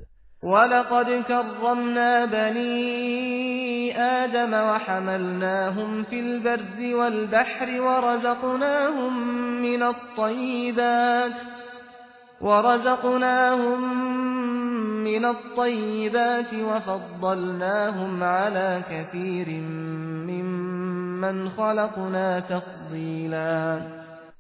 [0.43, 9.13] ولقد كرمنا بني آدم وحملناهم في البر والبحر ورزقناهم
[9.63, 11.64] من الطيبات.
[12.41, 13.81] ورزقناهم
[15.05, 19.49] من الطيبات وفضلناهم على كثير
[20.29, 23.81] ممن خلقنا تفضیلا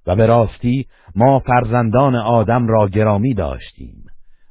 [0.07, 4.05] و به راستی ما فرزندان آدم را گرامی داشتیم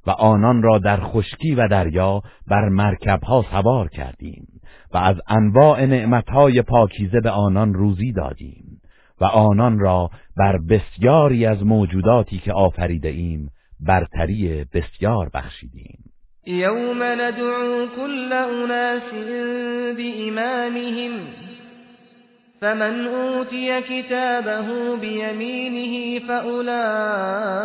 [0.07, 4.47] و آنان را در خشکی و دریا بر مرکبها سوار کردیم
[4.93, 8.72] و از انواع نعمتهای پاکیزه به آنان روزی دادیم.
[9.21, 13.49] و آنان را بر بسیاری از موجوداتی که آفریده ایم
[13.79, 15.99] برتری بسیار بخشیدیم.
[16.45, 19.13] یوم ندعو كل اناس
[19.97, 21.11] بإمامهم
[22.61, 27.59] فمن أوتي كتابه بيمينه فأولئك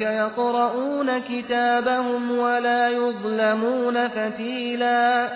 [0.00, 5.28] يقرؤون كتابهم ولا يظلمون فتیلا.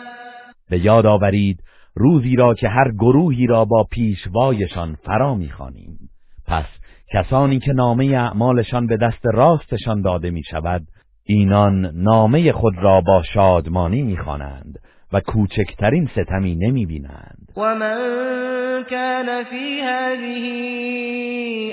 [0.70, 1.60] به یاد آورید
[1.98, 5.98] روزی را که هر گروهی را با پیشوایشان فرا می‌خوانیم.
[6.46, 6.64] پس
[7.12, 10.82] کسانی که نامه اعمالشان به دست راستشان داده می شود
[11.24, 14.78] اینان نامه خود را با شادمانی می‌خوانند
[15.12, 20.48] و کوچکترین ستمی نمی بینند و من کان فی هذه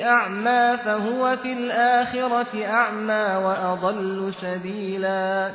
[0.05, 5.49] اعما فهو فی الاخرة اعما و اضل سبیلا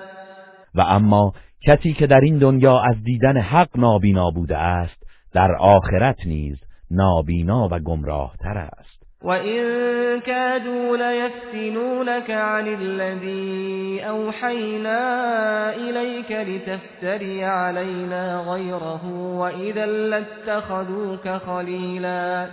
[0.75, 1.33] و اما
[1.67, 5.03] کسی که در این دنیا از دیدن حق نابینا بوده است
[5.33, 6.57] در آخرت نیز
[6.91, 9.01] نابینا و گمراه تر است.
[9.23, 14.99] و این کادوا لیفتنونك عن الذی اوحینا
[15.69, 19.07] الیک لتفتری علینا غیره
[19.37, 22.47] و اذا لاتخذوك خلیلا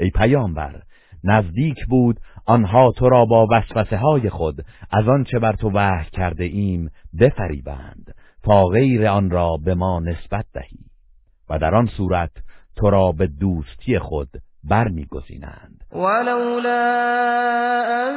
[0.00, 0.82] ای پیامبر
[1.24, 2.16] نزدیک بود
[2.46, 8.14] آنها تو را با وسوسه های خود از آنچه بر تو وحی کرده ایم بفریبند.
[8.44, 10.78] تا غیر آن را به ما نسبت دهی
[11.50, 12.30] و در آن صورت
[12.76, 14.28] تو را به دوستی خود
[14.64, 15.84] برمیگزینند.
[15.92, 16.84] ولولا
[18.06, 18.14] ان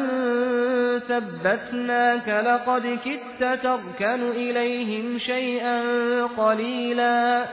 [1.07, 5.81] ثبتناك لقد كدت تركن الیهم شیئا
[6.27, 7.45] قلیلا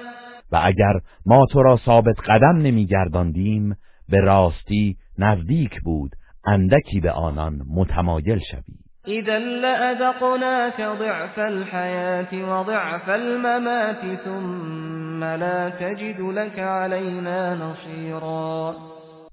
[0.52, 3.76] و اگر ما تو را ثابت قدم نمیگرداندیم
[4.08, 6.10] به راستی نزدیک بود
[6.46, 8.83] اندکی به آنان متمایل شوی.
[9.08, 18.74] اذا لأذقناك ضعف الحياة وضعف الممات ثم لا تجد لك علينا نصيرا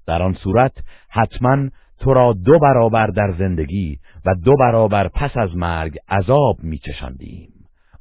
[0.06, 0.72] در آن صورت
[1.08, 1.70] حتما
[2.00, 7.48] تو را دو برابر در زندگی و دو برابر پس از مرگ عذاب میچشاندیم.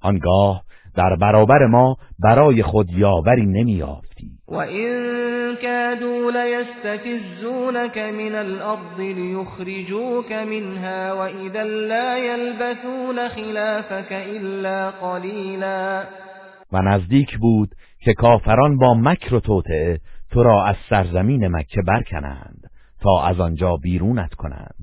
[0.02, 0.64] آنگاه
[0.96, 4.11] در برابر ما برای خود یاوری نمیافتی
[4.48, 16.04] و این کادوا لیستفزونك من الارض لیخرجوك منها و اذا لا یلبثون خلافك الا قلیلا
[16.72, 17.70] و نزدیک بود
[18.00, 20.00] که کافران با مکر و توطعه
[20.32, 22.62] تو را از سرزمین مکه برکنند
[23.02, 24.76] تا از آنجا بیرونت کنند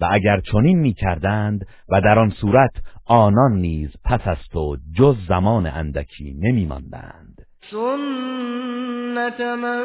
[0.00, 2.72] و اگر چنین می‌کردند و در آن صورت
[3.06, 7.25] آنان نیز پس از تو جز زمان اندکی نمیماندند.
[7.70, 9.82] سنت من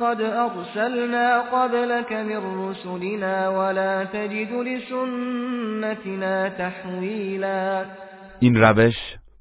[0.00, 7.84] قد ارسلنا قبلك من رسلنا ولا تجد لسنتنا تحویلا
[8.40, 8.94] این روش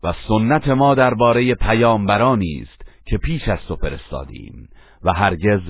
[0.03, 4.69] و سنت ما درباره پیامبرانی است که پیش از تو فرستادیم
[5.03, 5.61] و هرگز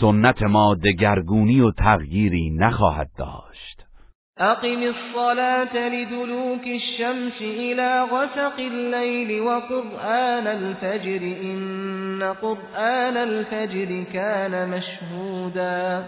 [0.00, 3.79] سنت ما دگرگونی و تغییری نخواهد داشت.
[4.42, 16.04] اقم الصلاة لدلوك الشمس الى غسق الليل وقرآن الفجر إن قرآن الفجر كان مشهودا.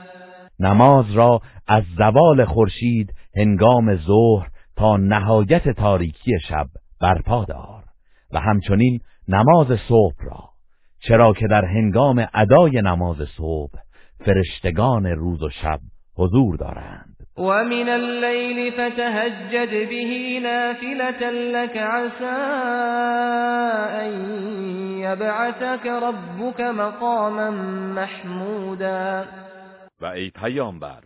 [0.61, 6.67] نماز را از زوال خورشید هنگام ظهر تا نهایت تاریکی شب
[7.01, 7.85] برپا دار
[8.33, 10.49] و همچنین نماز صبح را
[11.01, 13.79] چرا که در هنگام ادای نماز صبح
[14.19, 15.81] فرشتگان روز و شب
[16.17, 17.12] حضور دارند.
[17.37, 22.43] و من اللیل فتهجد به نافلة لك عسى
[24.01, 24.43] ان
[24.99, 27.51] یبعثك ربك مقاما
[27.95, 29.25] محمودا.
[30.01, 31.03] و ای پیامبر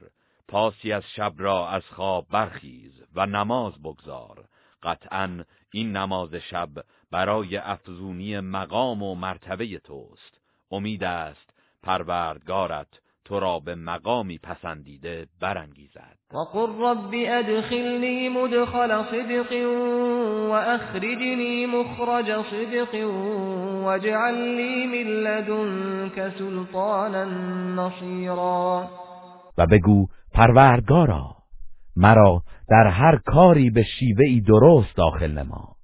[0.48, 4.44] پاسی از شب را از خواب برخیز و نماز بگذار.
[4.82, 6.68] قطعا این نماز شب
[7.10, 10.40] برای افزونی مقام و مرتبه توست.
[10.70, 11.50] امید است
[11.82, 16.16] پروردگارت تو را به مقامی پسندیده برانگیزد.
[16.34, 19.52] و قل رب ادخلنی مدخل صدق
[20.48, 22.94] و اخرجنی مخرج صدق
[23.82, 27.24] واجعل لی من لدنک سلطانا
[27.74, 28.88] نصیرا.
[29.58, 31.36] و بگو پروردگارا
[31.96, 35.76] مرا در هر کاری به شیوهی درست داخل نما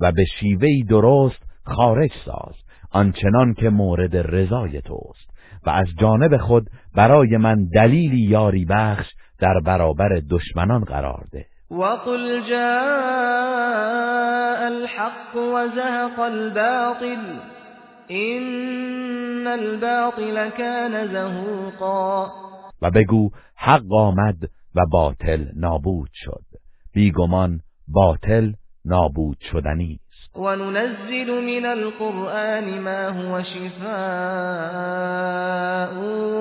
[0.00, 2.54] و به شیوهی درست خارج ساز
[2.92, 5.37] آنچنان که مورد رضای توست.
[5.66, 9.06] و از جانب خود برای من دلیلی یاری بخش
[9.40, 11.46] در برابر دشمنان قرار ده.
[11.70, 13.78] وقل جاء
[14.66, 17.38] الحق وزهق الباطل
[18.08, 22.26] این الباطل كان زهوقا.
[22.82, 24.36] و بگو حق آمد
[24.74, 26.44] و باطل نابود شد.
[26.94, 28.52] بیگمان باطل
[28.84, 30.00] نابود شدنی.
[30.34, 33.88] است و ننزل من القرآن ما هو شفاء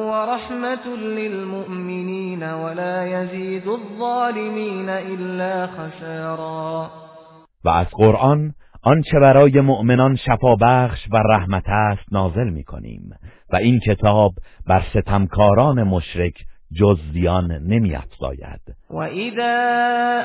[0.08, 6.90] و رحمت للمؤمنین ولا يزيد الظالمین الا خسارا.
[7.66, 13.10] و از قرآن آنچه برای مؤمنان شفا بخش و رحمت است نازل می کنیم
[13.54, 14.32] و این کتاب
[14.68, 16.34] بر ستمکاران مشرک
[16.74, 19.54] جز زیان نمی افزاید و اذا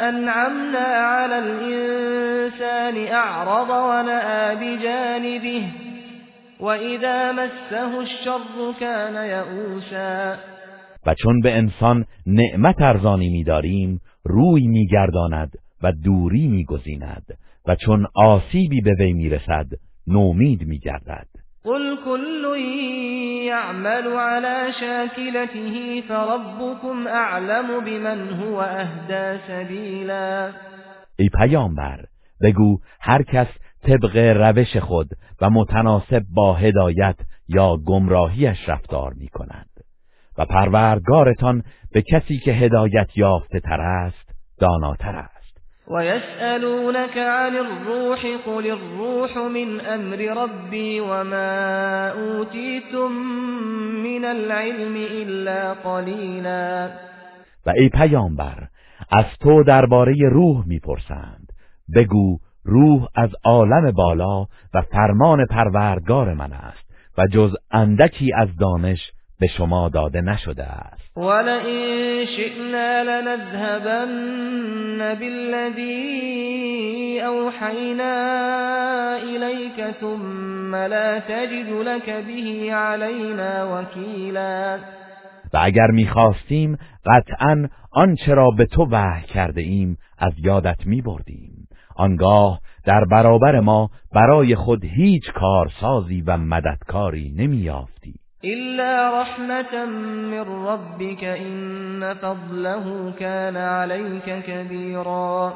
[0.09, 5.65] انعمنا على الانسان اعرض و بجانبه
[6.61, 10.37] و اذا مسه الشر كان یئوسا.
[11.07, 18.81] و چون به انسان نعمت ارزانی می‌داریم روی میگرداند و دوری میگزیند و چون آسیبی
[18.81, 19.67] به وی می‌رسد
[20.07, 21.27] نومید میگردد.
[21.65, 22.45] قل كل
[23.53, 30.53] يعمل على شاكلته فربكم اعلم بمن هو اهدى سبیلا
[31.19, 32.05] ای پیامبر
[32.43, 33.47] بگو هر کس
[33.83, 35.09] طبق روش خود
[35.41, 37.17] و متناسب با هدایت
[37.49, 39.71] یا گمراهیش رفتار می کند
[40.39, 45.42] و پروردگارتان به کسی که هدایت یافته تر است داناتر است.
[45.87, 53.13] ويسألونك عن الروح قل الروح من أمر ربي وما أوتيتم
[54.03, 56.91] من العلم إلا قليلا.
[57.67, 58.69] و ای پیامبر
[59.11, 61.53] از تو درباره روح می‌پرسند.
[61.95, 64.43] بگو روح از عالم بالا
[64.75, 69.13] و فرمان پروردگار من است و جز اندکی از دانش
[69.43, 71.19] به شما داده نشده است.
[71.19, 78.15] ولئن شئنا لنذهبن بالذی اوحینا
[79.15, 84.79] الیک ثم لا تجد لك به علینا وکیلا.
[85.53, 91.69] و اگر می‌خواستیم قطعا آنچه را به تو وحی کرده ایم از یادت میبردیم.
[91.97, 99.85] آنگاه در برابر ما برای خود هیچ کارسازی و مددکاری نمییافتی إلا رحمة
[100.31, 105.53] من ربك إن فضله كان عليك كبيرا.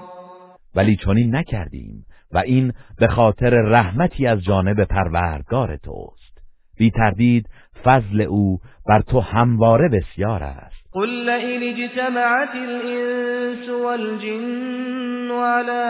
[0.74, 6.38] ولی چنین نکردیم و این به خاطر رحمتی از جانب پروردگار توست.
[6.78, 7.48] بی تردید
[7.84, 8.58] فضل او
[8.88, 10.75] بر تو همواره بسیار است.
[10.96, 15.84] قل لئن اجتمعت الانس والجن على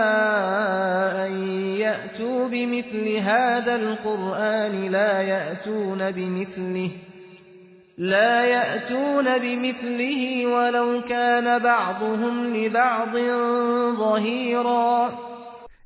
[1.27, 1.49] ان
[1.79, 6.91] يأتوا بمثل هذا القرآن لا يأتون بمثله
[7.99, 13.17] لا يأتون بمثله ولو كان بعضهم لبعض
[13.99, 15.11] ظهیرا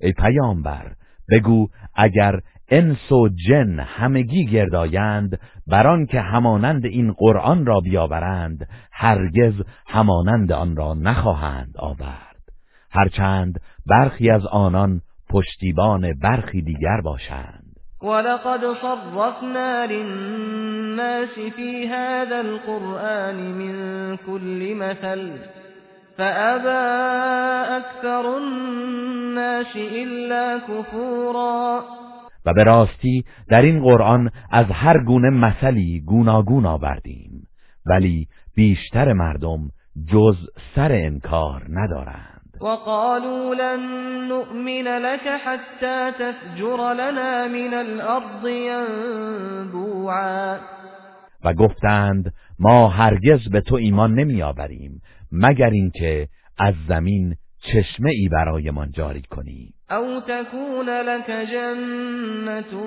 [0.02, 0.92] ای پیامبر
[1.30, 2.40] بگو اگر
[2.70, 9.54] انس و جن همگی گردایند بران که همانند این قرآن را بیاورند هرگز
[9.86, 12.36] همانند آن را نخواهند آورد.
[12.90, 15.00] هرچند برخی از آنان
[15.30, 17.70] پشتیبان برخی دیگر باشند.
[18.02, 25.30] ولقد صرفنا للناس في هذا القرآن من كل مثل
[26.16, 26.86] فأبى
[27.76, 31.99] أكثر الناس إلا كفورا.
[32.46, 37.48] و به راستی در این قرآن از هر گونه مثلی گوناگون آوردیم.
[37.86, 39.70] ولی بیشتر مردم
[40.06, 40.36] جز
[40.74, 42.56] سر انکار ندارند.
[42.60, 43.80] وقالوا لن
[44.28, 48.44] نؤمن لك حتى تفجر لنا من الارض
[49.64, 50.58] ينبوعا.
[51.44, 56.28] و گفتند ما هرگز به تو ایمان نمیآوریم مگر اینکه
[56.58, 62.86] از زمین چشمه ای برایمان جاری کنی او تكون لك جنة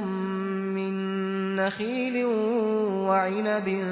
[0.76, 0.94] من
[1.56, 2.26] نخيل
[3.06, 3.84] وعنب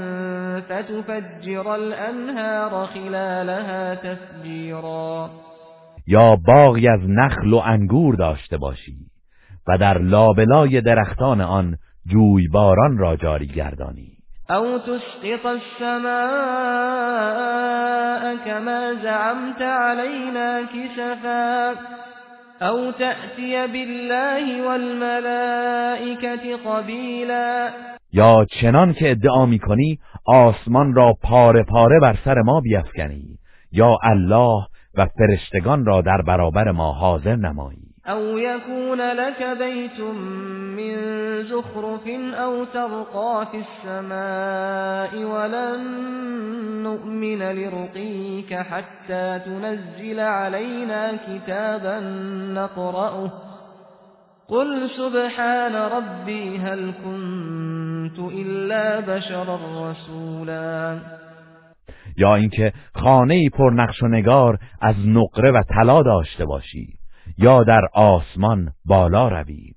[0.70, 5.30] فتفجر الانهار خلالها تفجیرا
[6.08, 8.96] یا باغی از نخل و انگور داشته باشی
[9.68, 14.18] و در لابلای درختان آن جویباران را جاری گردانی.
[14.50, 16.02] او تسقط السماء
[18.46, 21.74] كما زعمت علينا كسفا
[22.62, 27.70] او تأتی بالله والملائكة قبیلا
[28.14, 33.38] یا چنان که ادعا می‌کنی آسمان را پاره پاره بر سر ما بیفکنی.
[33.72, 34.66] یا الله
[34.98, 37.91] و فرشتگان را در برابر ما حاضر نمایی.
[38.12, 40.00] او یکون لك بیت
[40.78, 40.96] من
[41.44, 42.08] زخرف
[42.40, 45.82] او ترقا في السماء ولن
[46.84, 52.00] نؤمن لرقيك حتى تنزل علينا كتابا
[52.54, 53.32] نقرأه
[54.48, 59.60] قل سبحان ربي هل كنت إلا بشرا
[59.90, 61.02] رسولا
[62.18, 67.01] یا اینکه خانه پر نقش و نگار از نقره و طلا داشته باشی.
[67.38, 69.74] یا در آسمان بالا روی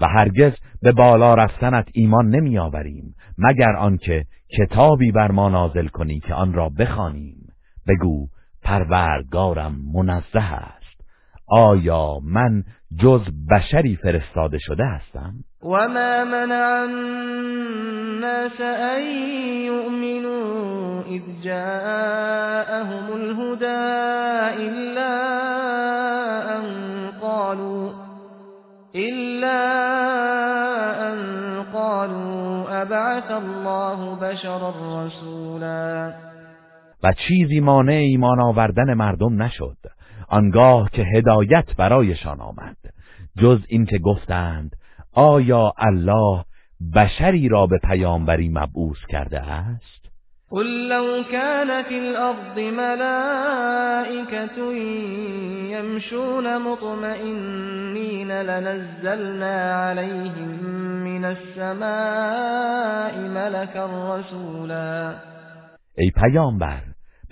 [0.00, 4.24] و هرگز به بالا رفتنت ایمان نمی آوریم مگر آنکه
[4.58, 7.48] کتابی بر ما نازل کنی که آن را بخوانیم.
[7.88, 8.28] بگو
[8.62, 10.77] پروردگارم منزه است.
[11.50, 12.62] آیا من
[13.02, 13.20] جز
[13.50, 15.32] بشری فرستاده شده هستم؟
[15.62, 19.02] وما منع الناس ان
[19.64, 23.88] يؤمنوا اذ جاءهم الهدى
[24.68, 25.14] الا
[26.58, 26.64] ان
[27.20, 27.92] قالوا
[28.94, 29.60] الا
[31.12, 31.18] ان
[31.72, 36.12] قالوا ابعث الله بشرا رسولا.
[37.02, 39.97] و چیزی مانع ایمان آوردن مردم نشد.
[40.28, 42.76] آنگاه که هدایت برایشان آمد.
[43.38, 44.76] جز اینکه گفتند
[45.12, 46.44] آیا الله
[46.94, 50.08] بشری را به پیامبری مبعوث کرده است؟
[50.50, 54.72] قل لو كان في الارض ملائكة
[55.70, 60.64] يمشون مطمئنين لنزلنا عليهم
[61.04, 65.14] من السماء ملكا رسولا.
[65.98, 66.82] ای پیامبر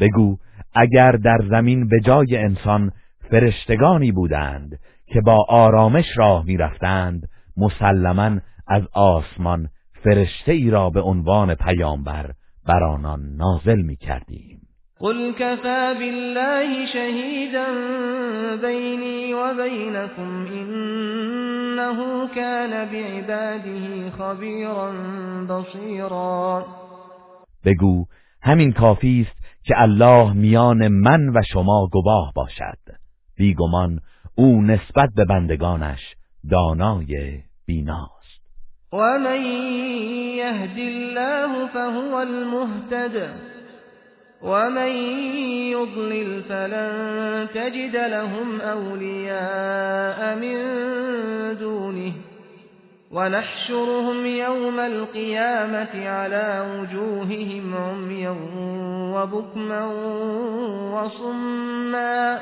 [0.01, 0.36] بگو
[0.77, 2.93] اگر در زمین به جای انسان
[3.31, 9.68] فرشتگانی بودند که با آرامش راه می‌رفتند مسلما از آسمان
[10.05, 12.31] فرشته ای را به عنوان پیامبر
[12.66, 14.61] بر آنان نازل می کردیم
[15.01, 17.66] قل كفى بالله شهيدا
[18.61, 24.93] بيني وبينكم إنه كان بعباده خبيرا
[25.49, 26.64] بصيرا
[27.64, 28.07] بگو
[28.43, 29.36] همین کافی است
[29.66, 32.78] که الله میان من و شما گواه باشد.
[33.36, 34.00] بیگمان
[34.34, 36.00] او نسبت به بندگانش
[36.50, 38.16] دانای بیناست.
[38.92, 39.44] و من
[40.36, 43.30] یهد الله فهو المهتد
[44.42, 44.96] و من
[45.72, 52.12] یضلل فلن تجد لهم اولیاء من دونه
[53.16, 58.36] ونحشرهم يوم القيامة على وجوههم عميا
[59.14, 59.84] وبكما
[60.94, 62.40] وصما.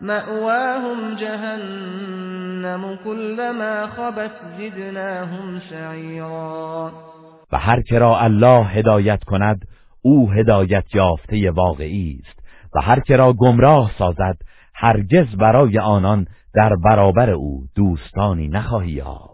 [0.00, 6.92] مأواهم جهنم كلما خبت زدناهم سعیرا
[7.52, 9.62] و هر کرا الله هدایت کند
[10.02, 12.38] او هدایت یافته واقعی است.
[12.74, 14.36] و هر کرا گمراه سازد
[14.74, 19.27] هرگز برای آنان در برابر او دوستانی نخواهی یافت.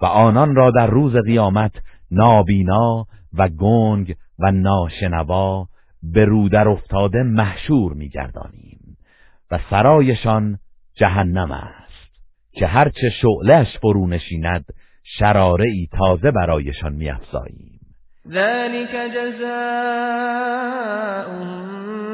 [0.00, 1.72] و آنان را در روز قیامت
[2.10, 5.66] نابینا و گنگ و ناشنوا
[6.02, 8.96] به رودر افتاده محشور میگردانیم
[9.50, 10.58] و سرایشان
[10.94, 11.88] جهنم است
[12.52, 14.64] که هرچه شعلش فرو نشیند
[15.04, 17.80] شراره تازه برایشان میافزاییم.
[18.28, 19.68] ذلك جزاؤهم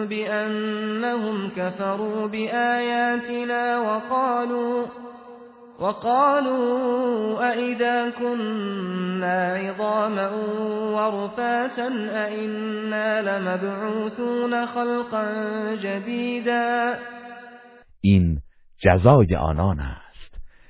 [0.09, 4.87] بأنهم كفروا بآياتنا وقالوا
[5.81, 10.31] وقالوا أئذا كنا عظاما
[10.95, 11.89] ورفاتا
[12.27, 15.27] أئنا لمبعوثون خلقا
[15.83, 16.95] جديدا.
[18.01, 18.41] این
[18.79, 20.05] جزای آنان است.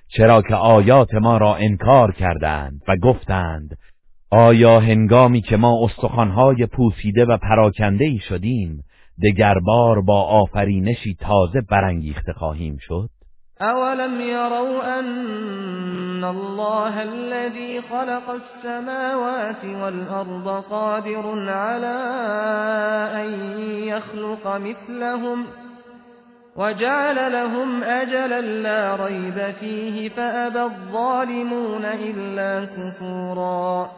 [0.08, 3.78] چرا که آیات ما را انکار کردند و گفتند
[4.30, 8.84] آیا هنگامی که ما استخوانهای پوسیده و پراکنده ای شدیم
[9.22, 13.08] دگربار با آفرینشی تازه برانگیخته خواهیم شد؟
[13.60, 21.96] اولم يروا ان الله الذي خلق السماوات والارض قادر على
[23.14, 25.46] ان يخلق مثلهم
[26.56, 33.90] وجعل لهم اجلا لا ريب فيه فابى الظالمون الا كفورا.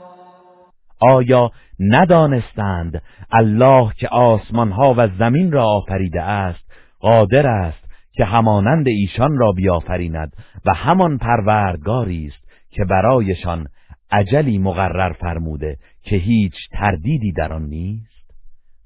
[1.02, 1.50] آیا
[1.80, 3.02] ندانستند
[3.32, 6.64] الله که آسمانها و زمین را آفریده است
[7.00, 7.85] قادر است
[8.16, 10.32] که همانند ایشان را بیافریند
[10.66, 13.66] و همان پروردگاری است که برایشان
[14.10, 18.16] عجلی مقرر فرموده که هیچ تردیدی در آن نیست.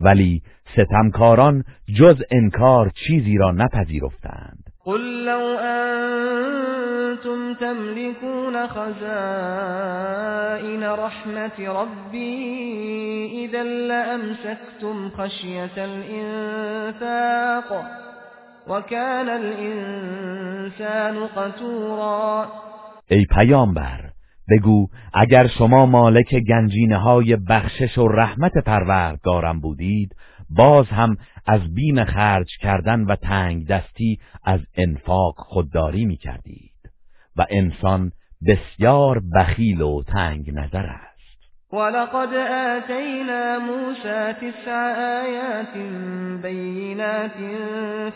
[0.00, 0.42] ولی
[0.76, 1.64] ستمکاران
[1.98, 4.64] جز انکار چیزی را نپذیرفتند.
[4.84, 5.56] قل لو
[7.00, 10.02] انتم تملكون خزائن
[10.82, 12.66] رحمت ربی
[13.44, 17.64] اذا لامسكتم خشیت الانفاق.
[18.70, 22.48] وكان الانسان قتورا.
[23.10, 24.10] ای پیامبر
[24.50, 30.16] بگو اگر شما مالک گنجینه های بخشش و رحمت پروردگارم بودید
[30.50, 31.16] باز هم
[31.46, 36.90] از بیم خرج کردن و تنگ دستی از انفاق خودداری می کردید
[37.36, 38.12] و انسان
[38.46, 41.09] بسیار بخیل و تنگ نظر است.
[41.72, 44.92] ولقد آتينا موسى تسع
[45.22, 45.76] آيات
[46.42, 47.36] بينات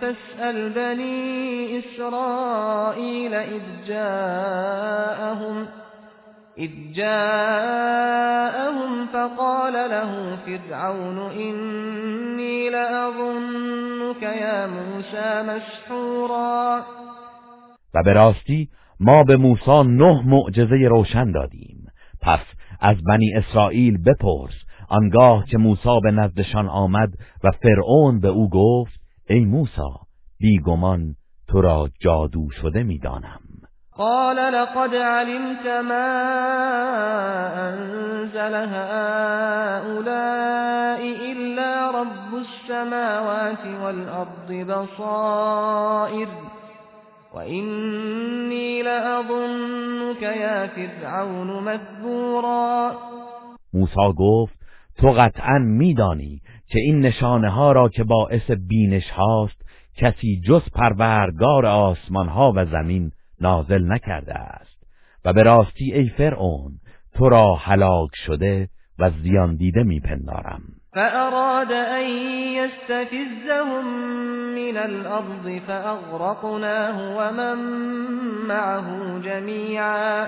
[0.01, 5.67] فاسأل بني إسرائيل إذ جاءهم
[6.59, 8.27] إذ جاءهم
[9.07, 16.85] فقال له فرعون إني لأظنك يا موسى مسحورا
[17.95, 18.33] و
[19.01, 21.87] ما به موسی نه معجزه روشن دادیم.
[22.23, 22.54] پس
[22.85, 24.55] از بنی اسرائیل بپرس.
[24.89, 27.09] آنگاه که موسی به نزدشان آمد
[27.45, 29.93] و فرعون به او گفت ای موسی
[30.39, 31.15] بیگمان
[31.49, 33.41] تو را جادو شده می‌دانم
[33.97, 36.05] قال لقد علمت ما
[37.57, 40.05] انزل هؤلاء
[41.31, 46.29] الا رب السماوات والارض بصائر.
[47.35, 52.93] وإني لأظنك يا فرعون مذبورا
[53.75, 54.55] موسی گفت
[54.99, 59.65] تو قطعا میدانی که این نشانه ها را که باعث بینش هاست
[59.97, 63.11] کسی جز پروردگار آسمان ها و زمین
[63.41, 64.85] نازل نکرده است.
[65.25, 66.73] و به راستی ای فرعون
[67.15, 68.69] تو را هلاک شده
[68.99, 70.63] و زیان دیده میپندارم.
[70.95, 72.05] فأراد أن
[72.55, 73.85] يستفزهم
[74.55, 77.59] من الأرض فأغرقناه ومن
[78.49, 80.27] معه جميعا.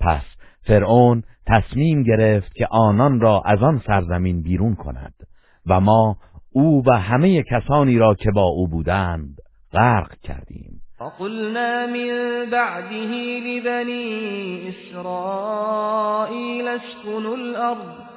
[0.00, 0.22] پس
[0.66, 5.14] فرعون تصمیم گرفت که آنان را از آن سرزمین بیرون کند
[5.66, 6.16] و ما
[6.52, 9.36] او و همه کسانی را که با او بودند
[9.72, 10.80] غرق کردیم.
[10.98, 18.13] فقلنا من بعده لبني إسرائيل اسكنوا الأرض.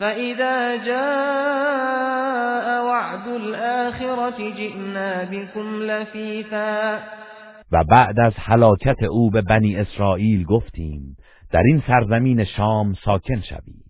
[0.00, 6.98] فإذا جاء وعد الآخرة جئنا بكم لفیفا
[7.72, 11.16] و بعد از حلاکت او به بنی اسرائیل گفتیم
[11.52, 13.84] در این سرزمین شام ساکن شوید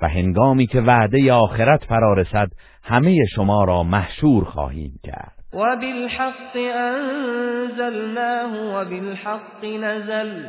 [0.00, 2.48] و هنگامی که وعده آخرت فرا رسد
[2.82, 5.32] همه شما را محشور خواهیم کرد.
[5.52, 10.46] و بالحق انزلناه و بالحق نزل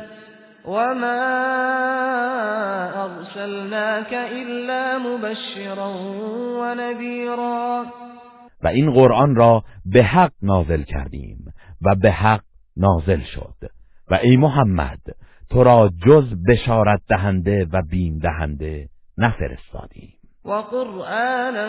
[0.64, 1.18] وما
[2.94, 5.92] ارسلناك الا مبشرا
[6.60, 7.86] و نذیرا
[8.62, 11.38] و این قرآن را به حق نازل کردیم
[11.82, 12.42] و به حق
[12.76, 13.54] نازل شد.
[14.10, 15.00] و ای محمد
[15.50, 18.88] تو را جز بشارت دهنده و بیم دهنده
[19.18, 20.21] نفرستادیم.
[20.44, 21.68] وقرآنا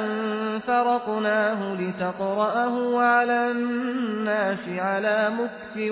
[0.60, 5.92] فرقناه لتقرأه على الناس على مكف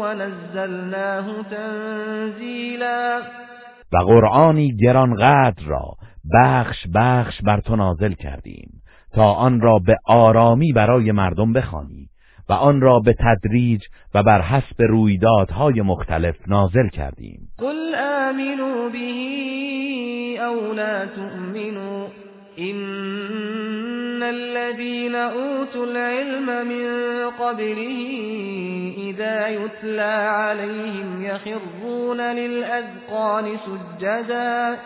[0.00, 3.22] ونزلناه تنزيلا.
[3.92, 5.96] و قرآنی گرانقدر را
[6.34, 8.70] بخش بخش بر تو نازل کردیم
[9.12, 12.09] تا آن را به آرامی برای مردم بخوانی.
[12.50, 13.82] و آن را به تدریج
[14.14, 17.48] و بر حسب رویدادهای مختلف نازل کردیم.
[17.58, 22.08] قل آمنوا به او لا تؤمنوا
[22.58, 26.86] ان الذين اوتوا العلم من
[27.30, 27.98] قبله
[28.98, 34.76] اذا يتلى عليهم يخرون للاذقان سجدا.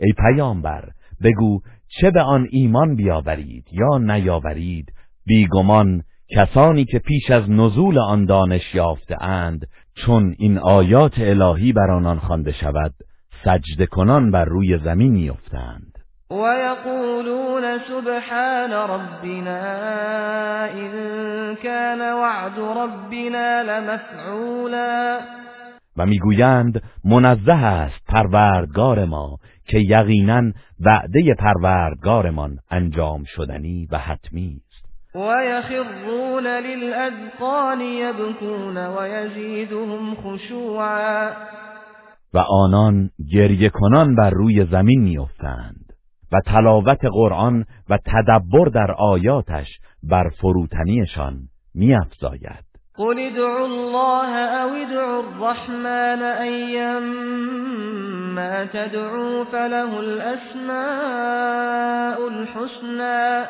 [0.00, 0.88] ای پیامبر
[1.24, 4.86] بگو چه به آن ایمان بیاورید یا نیاورید؟
[5.26, 11.90] بیگمان کسانی که پیش از نزول آن دانش یافته اند چون این آیات الهی بر
[11.90, 12.94] آنان خوانده شود
[13.44, 15.98] سجده کنان بر روی زمین میافتند
[16.30, 19.60] و یقولون سبحان ربنا
[20.64, 25.20] ان كان وعد ربنا لمفعولا.
[25.96, 34.73] و می‌گویند منزه است پروردگار ما که یقینا وعده پروردگارمان انجام شدنی و حتمی است.
[35.14, 41.30] و یخرون للاذقان یبکون و یزیدهم خشوعا.
[42.34, 45.92] و آنان گریه کنان بر روی زمین میافتند
[46.32, 49.66] و تلاوت قرآن و تدبر در آیاتش
[50.02, 51.38] بر فروتنیشان
[51.74, 52.64] میافزاید.
[52.96, 57.54] قل ادعوا الله او ادعوا الرحمن ايما
[58.64, 60.74] تدعوا فله الاسماء
[62.28, 63.46] الحسنى.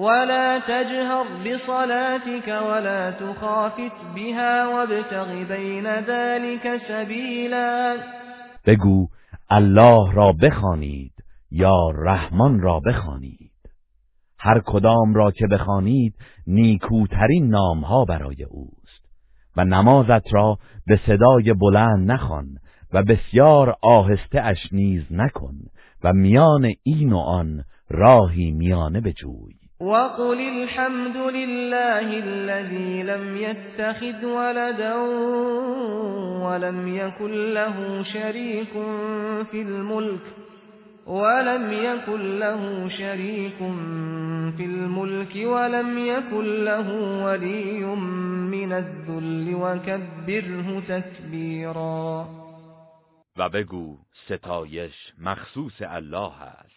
[0.00, 7.96] ولا تجهر بصلاتك ولا تخافت بها وابتغ بين ذلك سبيلا.
[8.66, 9.08] بگو
[9.50, 11.12] الله را بخوانید
[11.50, 13.50] یا رحمان را بخوانید؟
[14.38, 16.14] هر کدام را که بخوانید
[16.46, 19.04] نیکوترین نامها برای اوست.
[19.56, 22.46] و نمازت را به صدای بلند نخوان
[22.92, 25.54] و بسیار آهسته اش نیز نکن
[26.04, 29.59] و میان این و آن راهی میانه بجوی.
[29.80, 34.94] وقل الحمد لله الذي لم يتخذ ولدا
[36.44, 38.72] ولم يكن له شريك
[39.50, 40.20] في الملك
[41.06, 43.58] ولم يكن له شريك
[44.56, 46.88] في الملك ولم يكن له
[47.24, 47.84] ولي
[48.52, 52.28] من الذل وكبره تكبيرا
[53.38, 56.69] و بگو ستایش مخصوص الله است.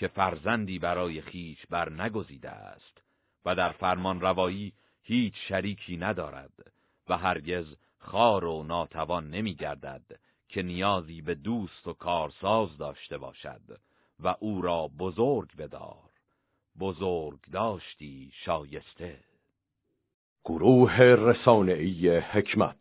[0.00, 3.02] که فرزندی برای خیش بر نگزیده است
[3.44, 4.72] و در فرمان روایی
[5.02, 6.72] هیچ شریکی ندارد
[7.08, 7.66] و هرگز
[7.98, 13.80] خار و ناتوان نمی گردد که نیازی به دوست و کارساز داشته باشد
[14.20, 16.10] و او را بزرگ بدار.
[16.78, 19.20] بزرگ داشتی شایسته.
[20.44, 22.68] گروه رسانه‌ای حکمت